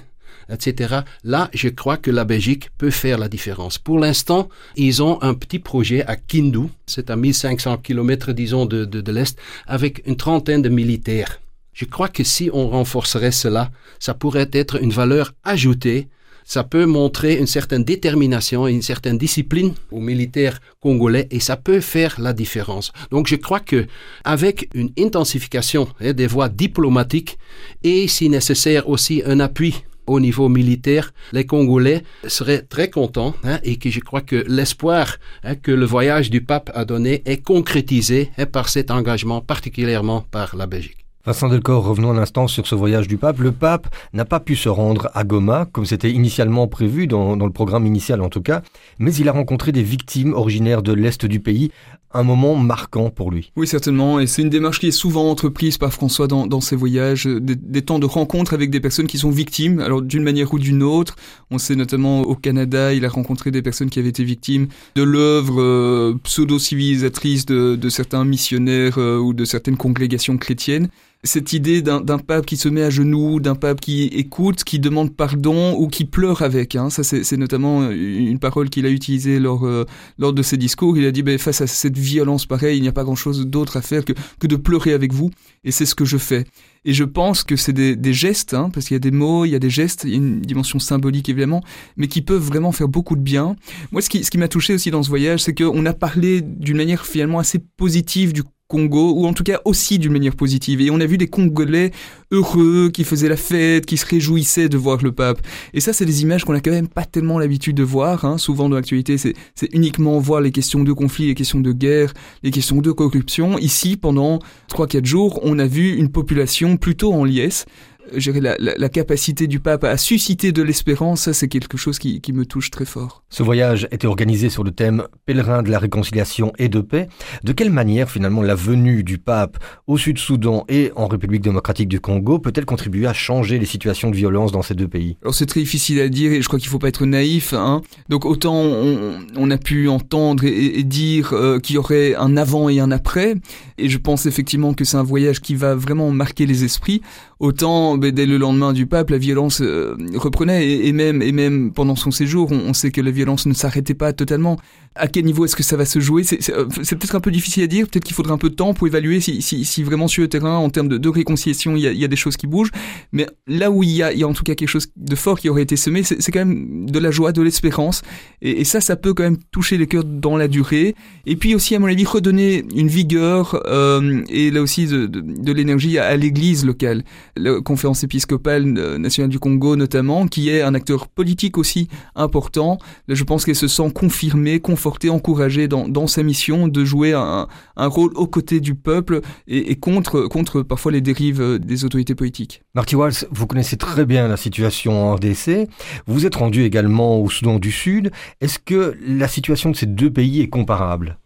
etc. 0.50 1.00
Là, 1.24 1.50
je 1.52 1.68
crois 1.68 1.96
que 1.96 2.10
la 2.10 2.24
Belgique 2.24 2.70
peut 2.78 2.90
faire 2.90 3.18
la 3.18 3.28
différence. 3.28 3.78
Pour 3.78 3.98
l'instant, 3.98 4.48
ils 4.76 5.02
ont 5.02 5.22
un 5.22 5.34
petit 5.34 5.58
projet 5.58 6.04
à 6.06 6.16
Kindu, 6.16 6.68
c'est 6.86 7.10
à 7.10 7.16
1500 7.16 7.78
km, 7.78 8.32
disons, 8.32 8.66
de, 8.66 8.84
de, 8.84 9.00
de 9.00 9.12
l'Est, 9.12 9.38
avec 9.66 10.02
une 10.06 10.16
trentaine 10.16 10.62
de 10.62 10.68
militaires. 10.68 11.40
Je 11.72 11.84
crois 11.84 12.08
que 12.08 12.24
si 12.24 12.50
on 12.52 12.68
renforcerait 12.68 13.30
cela, 13.30 13.70
ça 14.00 14.14
pourrait 14.14 14.50
être 14.52 14.82
une 14.82 14.90
valeur 14.90 15.34
ajoutée 15.44 16.08
ça 16.48 16.64
peut 16.64 16.86
montrer 16.86 17.36
une 17.36 17.46
certaine 17.46 17.84
détermination 17.84 18.66
et 18.66 18.72
une 18.72 18.82
certaine 18.82 19.18
discipline 19.18 19.74
aux 19.92 20.00
militaires 20.00 20.60
congolais 20.80 21.28
et 21.30 21.40
ça 21.40 21.56
peut 21.56 21.80
faire 21.80 22.18
la 22.18 22.32
différence. 22.32 22.90
Donc 23.10 23.28
je 23.28 23.36
crois 23.36 23.60
que 23.60 23.86
avec 24.24 24.68
une 24.74 24.90
intensification 24.98 25.88
hein, 26.00 26.14
des 26.14 26.26
voies 26.26 26.48
diplomatiques 26.48 27.38
et 27.84 28.08
si 28.08 28.30
nécessaire 28.30 28.88
aussi 28.88 29.22
un 29.26 29.40
appui 29.40 29.84
au 30.06 30.20
niveau 30.20 30.48
militaire, 30.48 31.12
les 31.32 31.44
Congolais 31.44 32.02
seraient 32.26 32.62
très 32.62 32.88
contents 32.88 33.34
hein, 33.44 33.58
et 33.62 33.76
que 33.76 33.90
je 33.90 34.00
crois 34.00 34.22
que 34.22 34.42
l'espoir 34.48 35.18
hein, 35.44 35.54
que 35.54 35.70
le 35.70 35.84
voyage 35.84 36.30
du 36.30 36.40
pape 36.40 36.70
a 36.74 36.86
donné 36.86 37.22
est 37.26 37.42
concrétisé 37.42 38.30
par 38.52 38.70
cet 38.70 38.90
engagement, 38.90 39.42
particulièrement 39.42 40.22
par 40.30 40.56
la 40.56 40.66
Belgique. 40.66 40.97
Vincent 41.28 41.50
Delcor, 41.50 41.84
revenons 41.84 42.12
un 42.12 42.16
instant 42.16 42.48
sur 42.48 42.66
ce 42.66 42.74
voyage 42.74 43.06
du 43.06 43.18
pape. 43.18 43.38
Le 43.40 43.52
pape 43.52 43.94
n'a 44.14 44.24
pas 44.24 44.40
pu 44.40 44.56
se 44.56 44.70
rendre 44.70 45.10
à 45.12 45.24
Goma, 45.24 45.66
comme 45.70 45.84
c'était 45.84 46.10
initialement 46.10 46.68
prévu, 46.68 47.06
dans, 47.06 47.36
le 47.36 47.50
programme 47.50 47.84
initial 47.84 48.22
en 48.22 48.30
tout 48.30 48.40
cas, 48.40 48.62
mais 48.98 49.14
il 49.14 49.28
a 49.28 49.32
rencontré 49.32 49.70
des 49.70 49.82
victimes 49.82 50.32
originaires 50.32 50.80
de 50.80 50.94
l'Est 50.94 51.26
du 51.26 51.38
pays, 51.38 51.70
un 52.12 52.22
moment 52.22 52.56
marquant 52.56 53.10
pour 53.10 53.30
lui. 53.30 53.52
Oui, 53.56 53.66
certainement, 53.66 54.18
et 54.18 54.26
c'est 54.26 54.42
une 54.42 54.50
démarche 54.50 54.80
qui 54.80 54.88
est 54.88 54.92
souvent 54.92 55.30
entreprise 55.30 55.78
par 55.78 55.92
François 55.92 56.26
dans, 56.26 56.60
ses 56.60 56.76
voyages, 56.76 57.26
des, 57.26 57.82
temps 57.82 57.98
de 57.98 58.06
rencontre 58.06 58.54
avec 58.54 58.70
des 58.70 58.80
personnes 58.80 59.06
qui 59.06 59.18
sont 59.18 59.30
victimes, 59.30 59.80
alors 59.80 60.02
d'une 60.02 60.22
manière 60.22 60.52
ou 60.54 60.58
d'une 60.58 60.82
autre. 60.82 61.16
On 61.50 61.58
sait 61.58 61.76
notamment 61.76 62.22
au 62.22 62.34
Canada, 62.34 62.92
il 62.94 63.04
a 63.04 63.08
rencontré 63.08 63.50
des 63.50 63.62
personnes 63.62 63.90
qui 63.90 63.98
avaient 63.98 64.08
été 64.08 64.24
victimes 64.24 64.68
de 64.94 65.02
l'œuvre 65.02 65.60
euh, 65.60 66.14
pseudo-civilisatrice 66.24 67.46
de, 67.46 67.88
certains 67.88 68.24
missionnaires 68.24 68.98
euh, 68.98 69.18
ou 69.18 69.32
de 69.32 69.44
certaines 69.44 69.76
congrégations 69.76 70.36
chrétiennes 70.36 70.88
cette 71.24 71.52
idée 71.52 71.82
d'un 71.82 72.18
pape 72.18 72.46
qui 72.46 72.56
se 72.56 72.68
met 72.68 72.82
à 72.82 72.90
genoux, 72.90 73.40
d'un 73.40 73.56
pape 73.56 73.80
qui 73.80 74.04
écoute, 74.04 74.62
qui 74.62 74.78
demande 74.78 75.14
pardon 75.14 75.74
ou 75.76 75.88
qui 75.88 76.04
pleure 76.04 76.42
avec. 76.42 76.76
Hein. 76.76 76.90
Ça, 76.90 77.02
c'est 77.02 77.36
notamment 77.36 77.90
une 77.90 78.38
parole 78.38 78.70
qu'il 78.70 78.86
a 78.86 78.90
utilisée 78.90 79.40
lors, 79.40 79.66
euh, 79.66 79.84
lors 80.18 80.32
de 80.32 80.42
ses 80.42 80.56
discours. 80.56 80.96
Il 80.96 81.04
a 81.06 81.10
dit, 81.10 81.22
ben, 81.22 81.36
face 81.36 81.60
à 81.60 81.66
cette 81.66 81.97
violence 82.00 82.46
pareille, 82.46 82.78
il 82.78 82.82
n'y 82.82 82.88
a 82.88 82.92
pas 82.92 83.04
grand-chose 83.04 83.46
d'autre 83.46 83.76
à 83.76 83.82
faire 83.82 84.04
que, 84.04 84.12
que 84.40 84.46
de 84.46 84.56
pleurer 84.56 84.92
avec 84.92 85.12
vous. 85.12 85.30
Et 85.64 85.70
c'est 85.70 85.86
ce 85.86 85.94
que 85.94 86.04
je 86.04 86.16
fais. 86.16 86.44
Et 86.84 86.94
je 86.94 87.04
pense 87.04 87.42
que 87.42 87.56
c'est 87.56 87.72
des, 87.72 87.96
des, 87.96 88.12
gestes, 88.12 88.54
hein, 88.54 88.70
parce 88.72 88.86
qu'il 88.86 88.94
y 88.94 88.96
a 88.96 89.00
des 89.00 89.10
mots, 89.10 89.44
il 89.44 89.50
y 89.50 89.54
a 89.54 89.58
des 89.58 89.70
gestes, 89.70 90.04
il 90.04 90.10
y 90.10 90.14
a 90.14 90.16
une 90.16 90.40
dimension 90.40 90.78
symbolique 90.78 91.28
évidemment, 91.28 91.62
mais 91.96 92.08
qui 92.08 92.22
peuvent 92.22 92.42
vraiment 92.42 92.72
faire 92.72 92.88
beaucoup 92.88 93.16
de 93.16 93.20
bien. 93.20 93.56
Moi, 93.92 94.00
ce 94.00 94.08
qui, 94.08 94.24
ce 94.24 94.30
qui 94.30 94.38
m'a 94.38 94.48
touché 94.48 94.74
aussi 94.74 94.90
dans 94.90 95.02
ce 95.02 95.08
voyage, 95.08 95.42
c'est 95.42 95.54
qu'on 95.54 95.84
a 95.86 95.92
parlé 95.92 96.40
d'une 96.40 96.76
manière 96.76 97.06
finalement 97.06 97.38
assez 97.38 97.58
positive 97.58 98.32
du 98.32 98.42
Congo, 98.68 99.14
ou 99.16 99.26
en 99.26 99.32
tout 99.32 99.44
cas 99.44 99.60
aussi 99.64 99.98
d'une 99.98 100.12
manière 100.12 100.36
positive. 100.36 100.80
Et 100.82 100.90
on 100.90 101.00
a 101.00 101.06
vu 101.06 101.16
des 101.16 101.26
Congolais 101.26 101.90
heureux, 102.30 102.90
qui 102.92 103.04
faisaient 103.04 103.28
la 103.28 103.36
fête, 103.36 103.86
qui 103.86 103.96
se 103.96 104.04
réjouissaient 104.04 104.68
de 104.68 104.76
voir 104.76 105.02
le 105.02 105.10
pape. 105.10 105.40
Et 105.72 105.80
ça, 105.80 105.94
c'est 105.94 106.04
des 106.04 106.22
images 106.22 106.44
qu'on 106.44 106.54
a 106.54 106.60
quand 106.60 106.70
même 106.70 106.88
pas 106.88 107.04
tellement 107.04 107.38
l'habitude 107.38 107.76
de 107.76 107.82
voir. 107.82 108.26
Hein. 108.26 108.36
Souvent 108.36 108.68
dans 108.68 108.76
l'actualité, 108.76 109.16
c'est 109.16 109.34
uniquement 109.72 110.18
voir 110.18 110.42
les 110.42 110.52
questions 110.52 110.84
de 110.84 110.92
conflit, 110.92 111.28
les 111.28 111.34
questions 111.34 111.60
de 111.60 111.72
guerre, 111.72 112.12
les 112.42 112.50
questions 112.50 112.80
de 112.82 112.92
corruption. 112.92 113.58
Ici, 113.58 113.96
pendant 113.96 114.38
3-4 114.70 115.04
jours, 115.04 115.40
on 115.42 115.58
a 115.58 115.66
vu 115.66 115.96
une 115.96 116.10
population 116.10 116.76
plutôt 116.76 117.14
en 117.14 117.24
liesse, 117.24 117.64
la, 118.12 118.56
la, 118.58 118.74
la, 118.76 118.88
capacité 118.88 119.46
du 119.46 119.60
pape 119.60 119.84
à 119.84 119.96
susciter 119.96 120.52
de 120.52 120.62
l'espérance, 120.62 121.22
ça 121.22 121.32
c'est 121.32 121.48
quelque 121.48 121.76
chose 121.76 121.98
qui, 121.98 122.20
qui, 122.20 122.32
me 122.32 122.46
touche 122.46 122.70
très 122.70 122.84
fort. 122.84 123.22
Ce 123.28 123.42
voyage 123.42 123.88
était 123.90 124.06
organisé 124.06 124.48
sur 124.50 124.64
le 124.64 124.70
thème 124.70 125.04
pèlerin 125.26 125.62
de 125.62 125.70
la 125.70 125.78
réconciliation 125.78 126.52
et 126.58 126.68
de 126.68 126.80
paix. 126.80 127.08
De 127.44 127.52
quelle 127.52 127.70
manière 127.70 128.10
finalement 128.10 128.42
la 128.42 128.54
venue 128.54 129.04
du 129.04 129.18
pape 129.18 129.58
au 129.86 129.98
Sud-Soudan 129.98 130.64
et 130.68 130.92
en 130.96 131.06
République 131.06 131.42
démocratique 131.42 131.88
du 131.88 132.00
Congo 132.00 132.38
peut-elle 132.38 132.64
contribuer 132.64 133.06
à 133.06 133.12
changer 133.12 133.58
les 133.58 133.66
situations 133.66 134.10
de 134.10 134.16
violence 134.16 134.52
dans 134.52 134.62
ces 134.62 134.74
deux 134.74 134.88
pays? 134.88 135.16
Alors 135.22 135.34
c'est 135.34 135.46
très 135.46 135.60
difficile 135.60 136.00
à 136.00 136.08
dire 136.08 136.32
et 136.32 136.42
je 136.42 136.46
crois 136.48 136.58
qu'il 136.58 136.68
ne 136.68 136.72
faut 136.72 136.78
pas 136.78 136.88
être 136.88 137.06
naïf. 137.06 137.52
Hein. 137.52 137.82
Donc 138.08 138.24
autant 138.24 138.54
on, 138.54 139.18
on, 139.36 139.50
a 139.50 139.58
pu 139.58 139.88
entendre 139.88 140.44
et, 140.44 140.78
et 140.78 140.84
dire 140.84 141.32
euh, 141.32 141.58
qu'il 141.58 141.76
y 141.76 141.78
aurait 141.78 142.14
un 142.14 142.36
avant 142.36 142.68
et 142.68 142.80
un 142.80 142.90
après, 142.90 143.34
et 143.78 143.88
je 143.88 143.98
pense 143.98 144.26
effectivement 144.26 144.74
que 144.74 144.84
c'est 144.84 144.96
un 144.96 145.02
voyage 145.02 145.40
qui 145.40 145.54
va 145.54 145.74
vraiment 145.74 146.10
marquer 146.10 146.46
les 146.46 146.64
esprits. 146.64 147.00
Autant 147.40 147.96
ben, 147.96 148.10
dès 148.10 148.26
le 148.26 148.36
lendemain 148.36 148.72
du 148.72 148.86
pape, 148.86 149.10
la 149.10 149.18
violence 149.18 149.60
euh, 149.60 149.96
reprenait 150.16 150.68
et, 150.68 150.92
même 150.92 151.22
et 151.22 151.30
même 151.30 151.72
pendant 151.72 151.94
son 151.94 152.10
séjour, 152.10 152.50
on, 152.50 152.74
sait 152.74 152.90
que 152.90 153.00
la 153.00 153.12
violence 153.12 153.46
ne 153.46 153.54
s'arrêtait 153.54 153.94
pas 153.94 154.12
totalement. 154.12 154.58
À 154.96 155.06
quel 155.06 155.24
niveau 155.24 155.44
est-ce 155.44 155.54
que 155.54 155.62
ça 155.62 155.76
va 155.76 155.84
se 155.84 156.00
jouer? 156.00 156.24
C'est 156.24 156.50
euh, 156.50 156.64
peut-être 156.64 157.14
un 157.14 157.20
peu 157.20 157.30
difficile 157.30 157.62
à 157.62 157.66
dire. 157.68 157.86
Peut-être 157.86 158.04
qu'il 158.04 158.16
faudra 158.16 158.34
un 158.34 158.38
peu 158.38 158.50
de 158.50 158.56
temps 158.56 158.74
pour 158.74 158.88
évaluer 158.88 159.20
si, 159.20 159.40
si, 159.40 159.64
si 159.64 159.84
vraiment 159.84 160.08
sur 160.08 160.22
le 160.22 160.28
terrain, 160.28 160.56
en 160.56 160.68
termes 160.70 160.88
de, 160.88 160.98
de 160.98 161.08
réconciliation, 161.08 161.76
il 161.76 161.82
y, 161.82 161.86
a, 161.86 161.92
il 161.92 161.98
y, 161.98 162.04
a, 162.04 162.08
des 162.08 162.16
choses 162.16 162.36
qui 162.36 162.48
bougent. 162.48 162.72
Mais 163.12 163.28
là 163.46 163.70
où 163.70 163.84
il 163.84 163.90
y, 163.90 164.02
a, 164.02 164.12
il 164.12 164.18
y 164.18 164.24
a 164.24 164.28
en 164.28 164.32
tout 164.32 164.42
cas 164.42 164.56
quelque 164.56 164.68
chose 164.68 164.88
de 164.96 165.14
fort 165.14 165.38
qui 165.38 165.48
aurait 165.48 165.62
été 165.62 165.76
semé, 165.76 166.02
c'est 166.02 166.32
quand 166.32 166.44
même 166.44 166.90
de 166.90 166.98
la 166.98 167.12
joie, 167.12 167.30
de 167.30 167.42
l'espérance. 167.42 168.02
Et, 168.42 168.64
ça, 168.64 168.80
ça 168.80 168.96
peut 168.96 169.14
quand 169.14 169.22
même 169.22 169.38
toucher 169.52 169.78
les 169.78 169.86
cœurs 169.86 170.04
dans 170.04 170.36
la 170.36 170.48
durée. 170.48 170.96
Et 171.24 171.36
puis 171.36 171.54
aussi, 171.54 171.76
à 171.76 171.78
mon 171.78 171.86
avis, 171.86 172.04
redonner 172.04 172.64
une 172.74 172.88
vigueur 172.88 173.62
euh, 173.68 174.22
et 174.28 174.50
là 174.50 174.62
aussi 174.62 174.86
de, 174.86 175.52
l'énergie 175.52 175.98
à, 175.98 176.16
l'Église 176.16 176.64
locale 176.64 177.04
la 177.36 177.60
conférence 177.60 178.02
épiscopale 178.04 178.64
nationale 178.64 179.30
du 179.30 179.38
Congo 179.38 179.76
notamment, 179.76 180.26
qui 180.26 180.48
est 180.48 180.62
un 180.62 180.74
acteur 180.74 181.08
politique 181.08 181.58
aussi 181.58 181.88
important. 182.14 182.78
je 183.08 183.24
pense 183.24 183.44
qu'elle 183.44 183.54
se 183.54 183.68
sent 183.68 183.90
confirmée, 183.94 184.60
confortée, 184.60 185.10
encouragée 185.10 185.68
dans, 185.68 186.06
sa 186.06 186.22
mission 186.22 186.68
de 186.68 186.84
jouer 186.84 187.12
un, 187.12 187.46
rôle 187.76 188.12
aux 188.14 188.26
côtés 188.26 188.60
du 188.60 188.74
peuple 188.74 189.20
et, 189.46 189.76
contre, 189.76 190.22
contre 190.22 190.62
parfois 190.62 190.92
les 190.92 191.00
dérives 191.00 191.58
des 191.58 191.84
autorités 191.84 192.14
politiques. 192.14 192.62
Marty 192.74 192.96
Walls, 192.96 193.12
vous 193.30 193.46
connaissez 193.46 193.76
très 193.76 194.06
bien 194.06 194.28
la 194.28 194.36
situation 194.36 195.10
en 195.10 195.14
RDC. 195.14 195.68
Vous 196.06 196.26
êtes 196.26 196.36
rendu 196.36 196.64
également 196.64 197.20
au 197.20 197.28
Soudan 197.28 197.58
du 197.58 197.72
Sud. 197.72 198.10
Est-ce 198.40 198.58
que 198.58 198.96
la 199.06 199.28
situation 199.28 199.70
de 199.70 199.76
ces 199.76 199.86
deux 199.86 200.10
pays 200.10 200.40
est 200.40 200.48
comparable? 200.48 201.18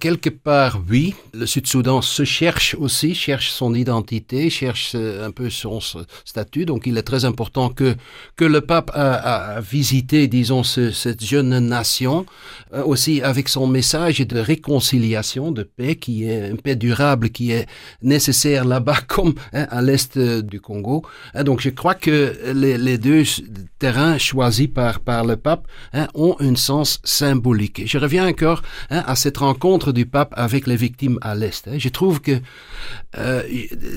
Quelque 0.00 0.30
part, 0.30 0.80
oui, 0.88 1.14
le 1.34 1.46
Sud-Soudan 1.46 2.02
se 2.02 2.24
cherche 2.24 2.74
aussi, 2.74 3.14
cherche 3.14 3.50
son 3.50 3.74
identité, 3.74 4.50
cherche 4.50 4.92
euh, 4.94 5.26
un 5.26 5.30
peu 5.30 5.50
son 5.50 5.78
statut. 6.24 6.64
Donc, 6.64 6.86
il 6.86 6.98
est 6.98 7.02
très 7.02 7.24
important 7.24 7.68
que 7.68 7.94
que 8.36 8.44
le 8.44 8.62
pape 8.62 8.90
a, 8.94 9.60
visité, 9.60 10.26
disons, 10.26 10.62
ce, 10.64 10.90
cette 10.90 11.22
jeune 11.22 11.58
nation, 11.58 12.26
euh, 12.72 12.82
aussi 12.82 13.22
avec 13.22 13.48
son 13.48 13.66
message 13.66 14.18
de 14.20 14.40
réconciliation, 14.40 15.52
de 15.52 15.62
paix, 15.62 15.96
qui 15.96 16.24
est 16.24 16.48
une 16.48 16.60
paix 16.60 16.76
durable, 16.76 17.28
qui 17.28 17.52
est 17.52 17.66
nécessaire 18.02 18.64
là-bas 18.64 19.00
comme 19.06 19.34
hein, 19.52 19.66
à 19.70 19.82
l'est 19.82 20.16
euh, 20.16 20.42
du 20.42 20.60
Congo. 20.60 21.04
Hein, 21.34 21.44
donc, 21.44 21.60
je 21.60 21.70
crois 21.70 21.94
que 21.94 22.36
les, 22.54 22.98
deux 22.98 23.24
terrains 23.78 24.18
choisis 24.18 24.68
par 24.68 25.00
par 25.00 25.24
le 25.24 25.36
pape 25.36 25.66
hein, 25.92 26.08
ont 26.14 26.36
un 26.40 26.56
sens 26.56 27.00
symbolique. 27.04 27.82
Je 27.86 27.98
reviens 27.98 28.26
encore 28.26 28.62
à 28.88 29.14
cette 29.14 29.36
rencontre 29.36 29.89
du 29.92 30.06
pape 30.06 30.34
avec 30.36 30.66
les 30.66 30.76
victimes 30.76 31.18
à 31.22 31.34
l'Est. 31.34 31.68
Hein. 31.68 31.78
Je 31.78 31.88
trouve 31.88 32.20
que, 32.20 32.40
euh, 33.18 33.42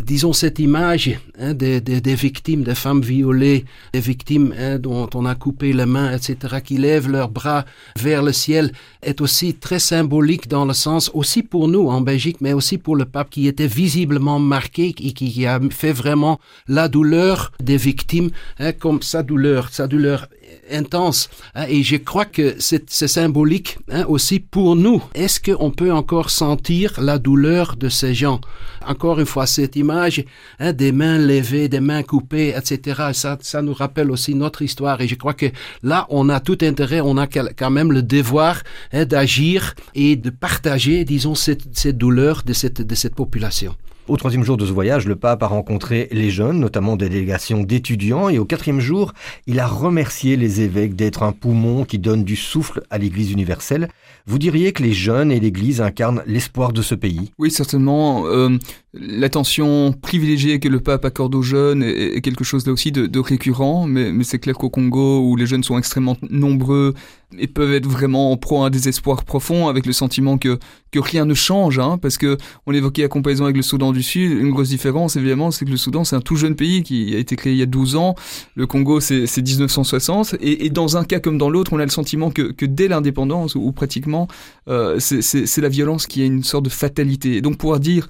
disons, 0.04 0.34
cette 0.34 0.60
image 0.60 1.12
hein, 1.40 1.54
des, 1.54 1.82
des, 1.82 2.02
des, 2.02 2.16
victimes, 2.16 2.64
des 2.64 2.76
femmes 2.76 3.02
violées, 3.02 3.66
des 3.94 4.00
victimes 4.00 4.54
hein, 4.58 4.80
dont 4.80 5.10
on 5.14 5.26
a 5.26 5.36
coupé 5.36 5.74
les 5.74 5.86
mains, 5.86 6.16
etc., 6.16 6.58
qui 6.64 6.78
lèvent 6.78 7.10
leurs 7.10 7.30
bras 7.30 7.66
vers 7.98 8.24
le 8.24 8.34
ciel, 8.34 8.72
est 9.02 9.22
aussi 9.22 9.54
très 9.54 9.80
symbolique 9.80 10.48
dans 10.48 10.66
le 10.66 10.74
sens, 10.74 11.12
aussi 11.14 11.44
pour 11.44 11.68
nous 11.68 11.88
en 11.90 12.02
Belgique, 12.02 12.38
mais 12.42 12.54
aussi 12.54 12.78
pour 12.78 12.96
le 12.96 13.06
pape 13.06 13.30
qui 13.30 13.48
était 13.48 13.68
visiblement 13.68 14.40
marqué 14.40 14.94
et 15.00 15.14
qui 15.14 15.46
a 15.46 15.60
fait 15.70 15.94
vraiment 15.94 16.40
la 16.68 16.88
douleur 16.88 17.52
des 17.62 17.78
victimes 17.78 18.30
hein, 18.60 18.72
comme 18.72 19.02
sa 19.02 19.24
douleur, 19.24 19.70
sa 19.70 19.88
douleur 19.88 20.28
intense. 20.72 21.30
Hein, 21.56 21.66
et 21.70 21.84
je 21.84 21.96
crois 21.98 22.26
que 22.26 22.56
c'est 22.60 22.90
symbolique 23.08 23.78
hein, 23.92 24.06
aussi 24.08 24.40
pour 24.40 24.76
nous. 24.76 25.04
Est-ce 25.14 25.40
qu'on 25.40 25.72
peut 25.72 25.92
encore 25.92 26.30
sentir 26.30 27.00
la 27.02 27.18
douleur 27.18 27.76
de 27.76 27.90
ces 27.90 28.14
gens? 28.14 28.40
Encore 28.88 29.20
une 29.20 29.26
fois, 29.26 29.46
cette 29.46 29.76
image 29.76 30.24
hein, 30.60 30.74
des 30.74 30.92
mains 30.92 31.18
levées, 31.18 31.68
des 31.70 31.80
mains 31.80 32.04
coupées, 32.04 32.54
etc. 32.56 33.12
Ça, 33.14 33.38
ça 33.42 33.62
nous 33.62 33.74
rappelle 33.74 34.12
aussi 34.12 34.36
notre 34.36 34.62
histoire. 34.62 35.02
Et 35.02 35.08
je 35.08 35.16
crois 35.16 35.34
que 35.34 35.48
là, 35.82 36.06
on 36.10 36.30
a 36.30 36.40
tout 36.40 36.58
intérêt, 36.62 37.02
on 37.02 37.18
a 37.18 37.28
quand 37.28 37.72
même 37.72 37.92
le 37.92 38.02
devoir 38.02 38.62
hein, 38.92 39.06
d'agir 39.06 39.76
et 39.96 40.16
de 40.16 40.30
partager, 40.30 41.06
disons, 41.06 41.36
cette, 41.36 41.64
cette 41.78 41.98
douleur 41.98 42.44
de 42.46 42.54
cette, 42.54 42.82
de 42.82 42.96
cette 42.96 43.16
population. 43.16 43.76
Au 44.10 44.18
troisième 44.18 44.44
jour 44.44 44.58
de 44.58 44.66
ce 44.66 44.74
voyage, 44.74 45.08
le 45.08 45.16
pape 45.16 45.44
a 45.44 45.48
rencontré 45.48 46.10
les 46.12 46.30
jeunes, 46.30 46.60
notamment 46.60 46.98
des 46.98 47.08
délégations 47.08 47.64
d'étudiants, 47.64 48.28
et 48.28 48.38
au 48.38 48.44
quatrième 48.44 48.82
jour, 48.82 49.14
il 49.48 49.62
a 49.62 49.66
remercié 49.68 50.36
les 50.36 50.60
évêques 50.60 50.98
d'être 50.98 51.24
un 51.24 51.32
poumon 51.32 51.86
qui 51.86 52.00
donne 52.00 52.26
du 52.26 52.36
souffle 52.36 52.84
à 52.90 52.98
l'Église 52.98 53.32
universelle. 53.32 53.88
Vous 54.26 54.40
diriez 54.40 54.74
que 54.74 54.84
les 54.84 54.92
jeunes 54.92 55.32
et 55.32 55.40
l'Église 55.40 55.80
incarnent 55.80 56.22
l'espoir 56.28 56.74
de 56.74 56.82
ce 56.82 56.96
pays 56.96 57.32
Oui, 57.38 57.50
certainement. 57.50 58.26
Euh, 58.26 58.58
L'attention 58.96 59.92
privilégiée 59.92 60.60
que 60.60 60.68
le 60.68 60.80
pape 60.80 61.04
accorde 61.04 61.34
aux 61.34 61.42
jeunes 61.42 61.82
est, 61.82 62.22
quelque 62.22 62.44
chose 62.44 62.68
là 62.68 62.74
aussi 62.74 62.92
de, 62.92 63.20
récurrent, 63.20 63.88
mais, 63.88 64.12
mais 64.12 64.24
c'est 64.24 64.38
clair 64.38 64.56
qu'au 64.56 64.70
Congo, 64.70 65.22
où 65.22 65.36
les 65.36 65.48
jeunes 65.48 65.64
sont 65.64 65.80
extrêmement 65.80 66.16
nombreux 66.30 66.94
et 67.38 67.48
peuvent 67.48 67.74
être 67.74 67.88
vraiment 67.88 68.32
en 68.32 68.38
proie 68.38 68.64
à 68.64 68.68
un 68.68 68.70
désespoir 68.70 69.24
profond, 69.24 69.68
avec 69.68 69.86
le 69.86 69.94
sentiment 69.94 70.38
que, 70.38 70.60
que 70.92 71.00
rien 71.00 71.26
ne 71.26 71.34
change, 71.34 71.80
hein, 71.80 71.98
parce 72.02 72.18
que 72.18 72.38
on 72.66 72.74
évoquait 72.74 73.04
la 73.04 73.08
comparaison 73.08 73.46
avec 73.46 73.56
le 73.58 73.64
Soudan 73.64 73.92
du 73.92 74.04
Sud, 74.04 74.32
une 74.32 74.52
grosse 74.52 74.70
différence 74.70 75.16
évidemment, 75.16 75.52
c'est 75.52 75.66
que 75.66 75.72
le 75.72 75.78
Soudan 75.78 76.04
c'est 76.04 76.16
un 76.16 76.22
tout 76.22 76.36
jeune 76.36 76.56
pays 76.56 76.84
qui 76.84 77.16
a 77.16 77.18
été 77.18 77.36
créé 77.36 77.54
il 77.54 77.60
y 77.60 77.64
a 77.64 77.68
12 77.68 77.96
ans, 77.96 78.16
le 78.56 78.68
Congo 78.68 79.00
c'est 79.00 79.38
1960, 79.38 80.36
et, 80.42 80.66
et, 80.66 80.70
dans 80.70 80.98
un 80.98 81.04
cas 81.04 81.20
comme 81.20 81.38
dans 81.38 81.50
l'autre, 81.50 81.74
on 81.74 81.80
a 81.80 81.84
le 81.84 81.90
sentiment 81.90 82.32
que, 82.32 82.52
que 82.52 82.66
dès 82.66 82.88
l'indépendance, 82.88 83.56
ou, 83.56 83.72
pratiquement, 83.72 84.28
euh, 84.68 85.00
c'est 85.00 85.62
la 85.62 85.70
violence 85.70 86.08
qui 86.08 86.22
a 86.22 86.26
une 86.26 86.44
sorte 86.44 86.66
de 86.66 86.70
fatalité. 86.70 87.38
Et 87.38 87.42
donc 87.42 87.58
pouvoir 87.58 87.80
dire 87.80 88.08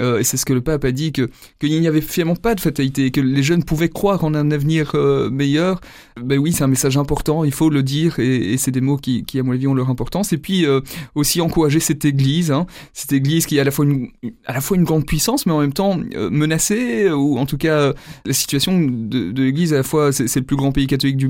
euh, 0.00 0.18
et 0.18 0.24
c'est 0.24 0.36
ce 0.36 0.44
que 0.44 0.52
le 0.52 0.60
pape 0.60 0.84
a 0.84 0.92
dit, 0.92 1.12
que 1.12 1.28
qu'il 1.60 1.80
n'y 1.80 1.86
avait 1.86 2.00
finalement 2.00 2.36
pas 2.36 2.54
de 2.54 2.60
fatalité, 2.60 3.10
que 3.10 3.20
les 3.20 3.42
jeunes 3.42 3.64
pouvaient 3.64 3.88
croire 3.88 4.24
en 4.24 4.34
un 4.34 4.50
avenir 4.50 4.92
euh, 4.94 5.30
meilleur. 5.30 5.80
Ben 6.20 6.38
oui, 6.38 6.52
c'est 6.52 6.64
un 6.64 6.68
message 6.68 6.96
important, 6.96 7.44
il 7.44 7.52
faut 7.52 7.70
le 7.70 7.82
dire, 7.82 8.18
et, 8.18 8.56
c'est 8.56 8.70
des 8.70 8.80
mots 8.80 8.96
qui, 8.96 9.24
qui, 9.24 9.38
à 9.38 9.42
mon 9.42 9.52
avis, 9.52 9.66
ont 9.66 9.74
leur 9.74 9.90
importance. 9.90 10.32
Et 10.32 10.38
puis 10.38 10.66
euh, 10.66 10.80
aussi 11.14 11.40
encourager 11.40 11.80
cette 11.80 12.04
Église, 12.04 12.50
hein, 12.50 12.66
cette 12.92 13.12
Église 13.12 13.46
qui 13.46 13.58
est 13.58 13.60
à 13.60 13.64
la 13.64 13.70
fois 13.70 13.84
une, 13.84 14.08
à 14.46 14.52
la 14.52 14.60
fois 14.60 14.76
une 14.76 14.84
grande 14.84 15.06
puissance, 15.06 15.46
mais 15.46 15.52
en 15.52 15.60
même 15.60 15.72
temps 15.72 15.98
menacée, 16.30 17.10
ou 17.10 17.38
en 17.38 17.46
tout 17.46 17.58
cas 17.58 17.92
la 18.24 18.32
situation 18.32 18.80
de, 18.80 19.42
l'Église 19.42 19.72
à 19.72 19.78
la 19.78 19.82
fois, 19.82 20.12
c'est 20.12 20.36
le 20.36 20.42
plus 20.42 20.56
grand 20.56 20.72
pays 20.72 20.86
catholique 20.86 21.24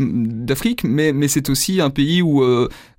d'Afrique, 0.44 0.84
mais, 0.84 1.12
mais 1.12 1.28
c'est 1.28 1.48
aussi 1.50 1.80
un 1.80 1.90
pays 1.90 2.22
où 2.22 2.44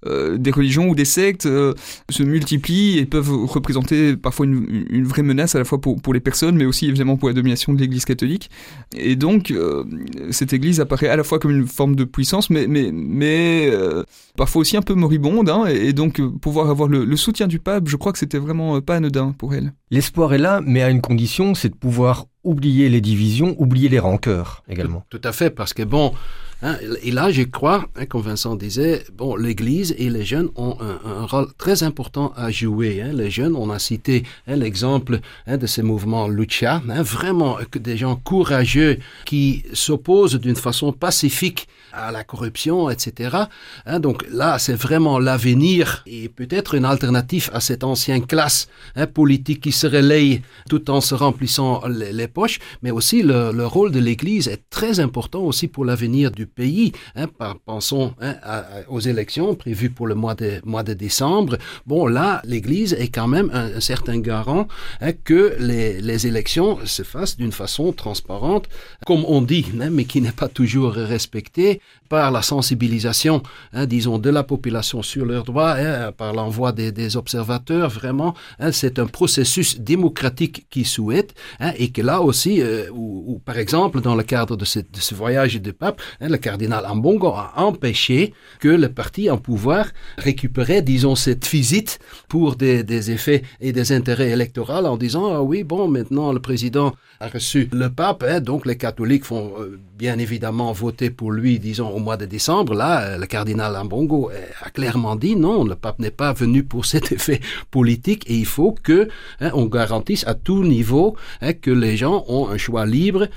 des 0.06 0.51
religions 0.51 0.89
ou 0.89 0.95
des 0.95 1.06
sectes 1.06 1.43
se 1.43 2.23
multiplient 2.23 2.99
et 2.99 3.06
peuvent 3.06 3.32
représenter 3.45 4.15
parfois 4.15 4.45
une 4.45 5.06
vraie 5.06 5.23
menace 5.23 5.55
à 5.56 5.60
la 5.60 5.65
fois 5.65 5.80
pour, 5.80 6.02
pour 6.02 6.13
les 6.13 6.20
personnes, 6.20 6.56
mais 6.56 6.65
aussi 6.65 6.88
évidemment 6.88 7.18
pour 7.18 7.30
la 7.30 7.34
domination 7.34 7.74
de 7.74 7.80
l'Église 7.80 8.06
catholique. 8.06 8.50
Et 8.96 9.15
donc, 9.15 9.52
euh, 9.52 9.84
cette 10.32 10.54
Église 10.54 10.80
apparaît 10.80 11.10
à 11.10 11.15
la 11.15 11.24
fois 11.24 11.39
comme 11.39 11.52
une 11.52 11.68
forme 11.68 11.96
de 11.96 12.04
puissance, 12.04 12.50
mais, 12.50 12.68
mais, 12.68 12.91
mais 12.94 13.70
euh, 13.72 14.04
parfois 14.38 14.62
aussi 14.62 14.78
un 14.78 14.82
peu 14.82 14.94
moribonde. 14.94 15.50
Hein, 15.50 15.65
et, 15.65 15.94
donc, 15.94 16.20
euh, 16.20 16.30
pouvoir 16.30 16.70
avoir 16.70 16.89
le, 16.89 17.06
le, 17.06 17.18
soutien 17.18 17.48
du 17.48 17.60
pape, 17.60 17.88
je 17.88 17.96
crois 17.96 18.12
que 18.12 18.20
c'était 18.20 18.38
vraiment 18.38 18.82
pas 18.82 18.96
anodin 18.96 19.34
pour 19.38 19.54
elle. 19.54 19.74
L'espoir 19.91 20.34
est 20.34 20.39
là, 20.39 20.62
mais 20.65 20.82
à 20.82 20.89
une 20.89 21.02
condition, 21.02 21.56
c'est 21.56 21.70
de 21.70 21.76
pouvoir 21.76 22.26
oublier 22.44 22.89
les 22.89 23.02
divisions, 23.02 23.56
oublier 23.58 23.89
les 23.89 24.00
rancœurs 24.00 24.63
également. 24.70 25.04
Tout, 25.10 25.18
tout 25.18 25.28
à 25.28 25.32
fait, 25.32 25.50
parce 25.50 25.74
que 25.74 25.84
bon, 25.84 26.13
Hein, 26.65 26.78
et 27.04 27.12
là, 27.12 27.30
je 27.30 27.43
crois, 27.43 27.89
hein, 27.95 28.08
comme 28.08 28.23
Vincent 28.23 28.56
disait, 28.56 29.04
bon, 29.13 29.36
l'Église 29.36 29.93
et 29.99 30.10
les 30.10 30.25
jeunes 30.25 30.49
ont 30.56 30.75
un, 30.82 31.25
rôle 31.28 31.54
très 31.60 31.84
important 31.84 32.34
à 32.36 32.49
jouer. 32.49 33.04
Hein. 33.04 33.12
Les 33.13 33.30
jeunes, 33.30 33.56
on 33.56 33.69
a 33.69 33.78
cité 33.78 34.23
l'exemple 34.47 35.19
de 35.47 35.67
ces 35.67 35.84
mouvements 35.84 36.28
Lucha, 36.28 36.82
vraiment 36.88 37.60
que 37.69 37.78
des 37.78 37.97
gens 37.97 38.15
courageux 38.15 38.97
qui 39.25 39.63
s'opposent 39.73 40.39
d'une 40.39 40.56
façon 40.56 40.91
pacifique 40.91 41.67
à 41.93 42.12
la 42.12 42.23
corruption, 42.23 42.89
etc. 42.89 43.38
Donc 43.99 44.25
là, 44.32 44.58
c'est 44.58 44.73
vraiment 44.73 45.19
l'avenir 45.19 46.04
et 46.08 46.30
peut-être 46.30 46.73
une 46.73 46.86
alternative 46.86 47.49
à 47.54 47.60
cette 47.60 47.84
ancienne 47.84 48.25
classe 48.25 48.67
politique 49.13 49.62
qui 49.62 49.71
se 49.71 49.88
relaye 49.88 50.41
tout 50.67 50.89
en 50.89 50.99
se 50.99 51.13
remplissant 51.15 51.88
les, 51.88 52.12
les 52.12 52.28
poches, 52.28 52.60
mais 52.82 52.91
aussi 52.91 53.21
le, 53.21 53.51
le 53.51 53.65
rôle 53.67 53.91
de 53.91 53.99
l'Église 53.99 54.47
est 54.47 54.63
très 54.69 54.99
important 54.99 55.41
aussi 55.41 55.67
pour 55.67 55.86
l'avenir 55.86 56.32
du 56.32 56.47
pays. 56.56 56.91
Hein, 57.15 57.28
pensons 57.65 58.13
hein, 58.22 58.36
aux 58.88 59.00
élections 59.00 59.56
prévues 59.56 59.89
pour 59.89 60.08
le 60.08 60.15
mois 60.15 60.36
de, 60.36 60.94
décembre. 60.94 61.58
Bon, 61.86 62.08
là, 62.08 62.41
l'Église 62.46 62.94
est 62.94 63.10
quand 63.10 63.28
même 63.28 63.50
un, 63.54 63.80
certain 63.80 64.20
garant 64.20 64.68
hein, 65.02 65.12
que 65.24 65.56
les, 65.60 66.28
élections 66.28 66.80
se 66.86 67.04
fassent 67.04 67.38
d'une 67.38 67.52
façon 67.52 67.91
transparente, 67.91 68.68
comme 69.06 69.26
on 69.26 69.41
dit, 69.41 69.65
mais 69.91 70.06
qui 70.06 70.22
n'est 70.22 70.32
pas 70.32 70.48
toujours 70.48 70.94
respectée 70.94 71.82
par 72.10 72.32
la 72.32 72.41
sensibilisation, 72.41 73.41
disons, 73.74 74.18
de 74.20 74.30
la 74.30 74.44
population 74.44 75.02
sur 75.02 75.26
leurs 75.26 75.44
droits, 75.44 75.76
par 76.18 76.34
l'envoi 76.34 76.72
des, 76.72 77.18
observateurs, 77.18 77.89
vraiment, 77.89 78.34
c'est 78.72 79.00
un 79.00 79.08
processus 79.08 79.80
démocratique 79.80 80.68
qui 80.70 80.86
souhaite, 80.86 81.34
et 81.78 81.89
que 81.91 82.02
là 82.02 82.22
aussi, 82.22 82.62
euh, 82.62 82.89
où, 82.91 83.41
par 83.46 83.58
exemple, 83.58 84.02
dans 84.02 84.15
le 84.15 84.24
cadre 84.24 84.56
de 84.56 84.65
ce, 84.65 85.15
voyage 85.15 85.62
de 85.62 85.72
pape, 85.72 86.02
le 86.36 86.39
cardinal 86.39 86.86
Ambongo 86.86 87.30
a 87.30 87.54
empêché 87.56 88.34
que 88.60 88.67
le 88.67 88.89
parti 88.89 89.30
en 89.30 89.38
pouvoir 89.38 89.86
récupérait, 90.17 90.82
disons, 90.82 91.15
cette 91.15 91.48
visite 91.48 92.00
pour 92.28 92.58
des, 92.58 93.12
effets 93.12 93.43
et 93.62 93.71
des 93.71 93.93
intérêts 93.93 94.32
électoraux 94.32 94.86
en 94.86 94.98
disant, 94.98 95.34
ah 95.34 95.41
oui, 95.41 95.63
bon, 95.63 95.88
maintenant 95.88 96.34
le 96.34 96.41
président 96.41 96.93
a 97.21 97.30
reçu 97.30 97.69
le 97.71 97.89
pape, 97.89 98.26
hein, 98.28 98.41
donc 98.41 98.65
les 98.65 98.76
catholiques 98.76 99.24
font 99.24 99.54
euh, 99.58 99.80
bien 99.98 100.19
évidemment 100.19 100.74
voter 100.74 101.10
pour 101.10 101.32
lui, 101.32 101.58
disons, 101.60 101.89
au 101.89 102.00
mois 102.00 102.17
de 102.17 102.26
décembre. 102.26 102.74
Là, 102.74 103.02
euh, 103.02 103.17
le 103.17 103.26
cardinal 103.26 103.74
Ambongo 103.78 104.30
a 104.62 104.69
clairement 104.71 105.15
dit 105.15 105.38
non, 105.38 105.63
le 105.63 105.76
pape 105.76 106.00
n'est 106.00 106.12
pas 106.12 106.34
venu 106.34 106.63
pour 106.63 106.86
cet 106.93 107.13
effet 107.13 107.39
politique 107.71 108.30
et 108.30 108.36
il 108.36 108.45
faut 108.45 108.76
que 108.84 109.08
hein, 109.39 109.52
on 109.54 109.67
garantisse 109.67 110.28
à 110.28 110.34
tout 110.34 110.63
niveau 110.65 111.15
hein, 111.41 111.54
que 111.54 111.71
les 111.71 111.95
gens 111.95 112.26
ont 112.28 112.50
un 112.50 112.58
choix 112.58 112.86
libre 112.86 113.30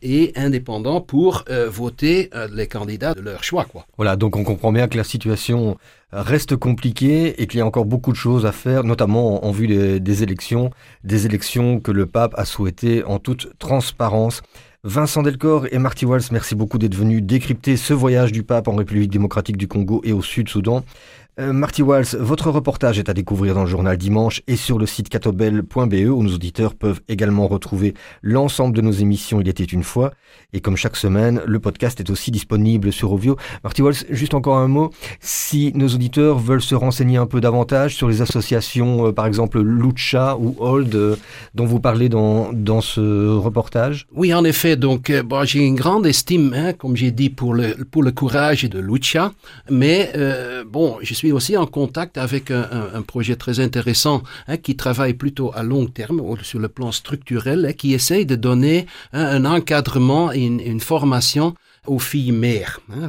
et 0.00 0.32
indépendant 0.34 1.02
pour 1.02 1.44
euh, 1.50 1.68
voter 1.68 2.30
les 2.46 2.66
candidats 2.66 3.14
de 3.14 3.20
leur 3.20 3.44
choix. 3.44 3.66
Voilà, 3.96 4.16
donc 4.16 4.36
on 4.36 4.44
comprend 4.44 4.72
bien 4.72 4.88
que 4.88 4.96
la 4.96 5.04
situation 5.04 5.76
reste 6.12 6.56
compliqué 6.56 7.40
et 7.42 7.46
qu'il 7.46 7.58
y 7.58 7.60
a 7.60 7.66
encore 7.66 7.84
beaucoup 7.84 8.12
de 8.12 8.16
choses 8.16 8.46
à 8.46 8.52
faire, 8.52 8.84
notamment 8.84 9.44
en 9.44 9.50
vue 9.50 10.00
des, 10.00 10.22
élections, 10.22 10.70
des 11.04 11.26
élections 11.26 11.80
que 11.80 11.92
le 11.92 12.06
pape 12.06 12.34
a 12.36 12.44
souhaité 12.44 13.04
en 13.04 13.18
toute 13.18 13.58
transparence. 13.58 14.42
Vincent 14.84 15.22
Delcor 15.22 15.66
et 15.72 15.78
Marty 15.78 16.06
Walsh, 16.06 16.30
merci 16.30 16.54
beaucoup 16.54 16.78
d'être 16.78 16.94
venus 16.94 17.22
décrypter 17.22 17.76
ce 17.76 17.92
voyage 17.92 18.30
du 18.30 18.44
pape 18.44 18.68
en 18.68 18.76
République 18.76 19.10
démocratique 19.10 19.56
du 19.56 19.66
Congo 19.66 20.00
et 20.04 20.12
au 20.12 20.22
Sud-Soudan. 20.22 20.84
Euh, 21.38 21.52
Marty 21.52 21.82
Walls, 21.82 22.16
votre 22.18 22.50
reportage 22.50 22.98
est 22.98 23.08
à 23.08 23.14
découvrir 23.14 23.54
dans 23.54 23.60
le 23.60 23.68
journal 23.68 23.96
dimanche 23.96 24.42
et 24.48 24.56
sur 24.56 24.76
le 24.76 24.86
site 24.86 25.08
catobel.be 25.08 26.08
où 26.08 26.22
nos 26.24 26.34
auditeurs 26.34 26.74
peuvent 26.74 27.00
également 27.08 27.46
retrouver 27.46 27.94
l'ensemble 28.22 28.74
de 28.74 28.80
nos 28.80 28.90
émissions 28.90 29.40
Il 29.40 29.48
était 29.48 29.62
une 29.62 29.84
fois. 29.84 30.12
Et 30.52 30.60
comme 30.60 30.76
chaque 30.76 30.96
semaine, 30.96 31.40
le 31.46 31.60
podcast 31.60 32.00
est 32.00 32.10
aussi 32.10 32.32
disponible 32.32 32.92
sur 32.92 33.12
Ovio. 33.12 33.36
Marty 33.62 33.82
Walls, 33.82 33.94
juste 34.10 34.34
encore 34.34 34.56
un 34.56 34.66
mot. 34.66 34.90
Si 35.20 35.70
nos 35.76 35.86
auditeurs 35.86 36.40
veulent 36.40 36.62
se 36.62 36.74
renseigner 36.74 37.18
un 37.18 37.26
peu 37.26 37.40
davantage 37.40 37.94
sur 37.94 38.08
les 38.08 38.20
associations, 38.20 39.06
euh, 39.06 39.12
par 39.12 39.26
exemple 39.26 39.60
Lucha 39.60 40.36
ou 40.38 40.56
Old, 40.58 40.92
euh, 40.96 41.16
dont 41.54 41.66
vous 41.66 41.78
parlez 41.78 42.08
dans, 42.08 42.52
dans 42.52 42.80
ce 42.80 43.28
reportage 43.28 44.08
Oui, 44.12 44.34
en 44.34 44.42
effet. 44.42 44.74
Donc, 44.74 45.12
bon, 45.24 45.44
j'ai 45.44 45.60
une 45.60 45.76
grande 45.76 46.04
estime, 46.04 46.52
hein, 46.52 46.72
comme 46.72 46.96
j'ai 46.96 47.12
dit, 47.12 47.30
pour 47.30 47.54
le, 47.54 47.76
pour 47.84 48.02
le 48.02 48.10
courage 48.10 48.64
de 48.64 48.80
Lucha. 48.80 49.32
Mais 49.70 50.12
bon, 50.66 50.96
je 51.00 51.14
suis 51.14 51.27
aussi 51.32 51.56
en 51.56 51.66
contact 51.66 52.18
avec 52.18 52.50
un, 52.50 53.02
projet 53.02 53.36
très 53.36 53.60
intéressant 53.60 54.22
hein, 54.46 54.56
qui 54.56 54.76
travaille 54.76 55.14
plutôt 55.14 55.52
à 55.54 55.62
long 55.62 55.86
terme 55.86 56.22
sur 56.42 56.58
le 56.58 56.68
plan 56.68 56.92
structurel 56.92 57.66
et 57.68 57.74
qui 57.74 57.94
essaye 57.94 58.26
de 58.26 58.36
donner 58.36 58.86
hein, 59.12 59.24
un 59.24 59.44
encadrement 59.44 60.32
et 60.32 60.44
une 60.44 60.80
formation 60.80 61.54
aux 61.86 61.98
filles 61.98 62.32
mères. 62.32 62.80
Hein. 62.90 63.08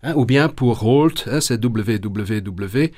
hein, 0.02 0.14
ou 0.14 0.24
bien 0.24 0.48
pour 0.48 0.84
Holt, 0.86 1.28
hein, 1.30 1.40
c'est 1.40 1.64
www.holt, 1.64 2.90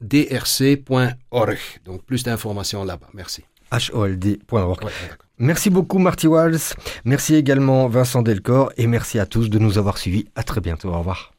drc.org. 0.00 1.58
Donc 1.84 2.04
plus 2.04 2.22
d'informations 2.22 2.84
là-bas. 2.84 3.08
Merci. 3.12 3.44
HOLD.org. 3.72 4.88
Merci 5.38 5.70
beaucoup 5.70 5.98
Marty 5.98 6.26
Walls, 6.26 6.58
merci 7.04 7.34
également 7.34 7.88
Vincent 7.88 8.20
Delcor 8.20 8.72
et 8.76 8.86
merci 8.86 9.18
à 9.18 9.24
tous 9.24 9.48
de 9.48 9.58
nous 9.58 9.78
avoir 9.78 9.96
suivis. 9.96 10.26
À 10.34 10.42
très 10.42 10.60
bientôt, 10.60 10.90
au 10.90 10.98
revoir. 10.98 11.28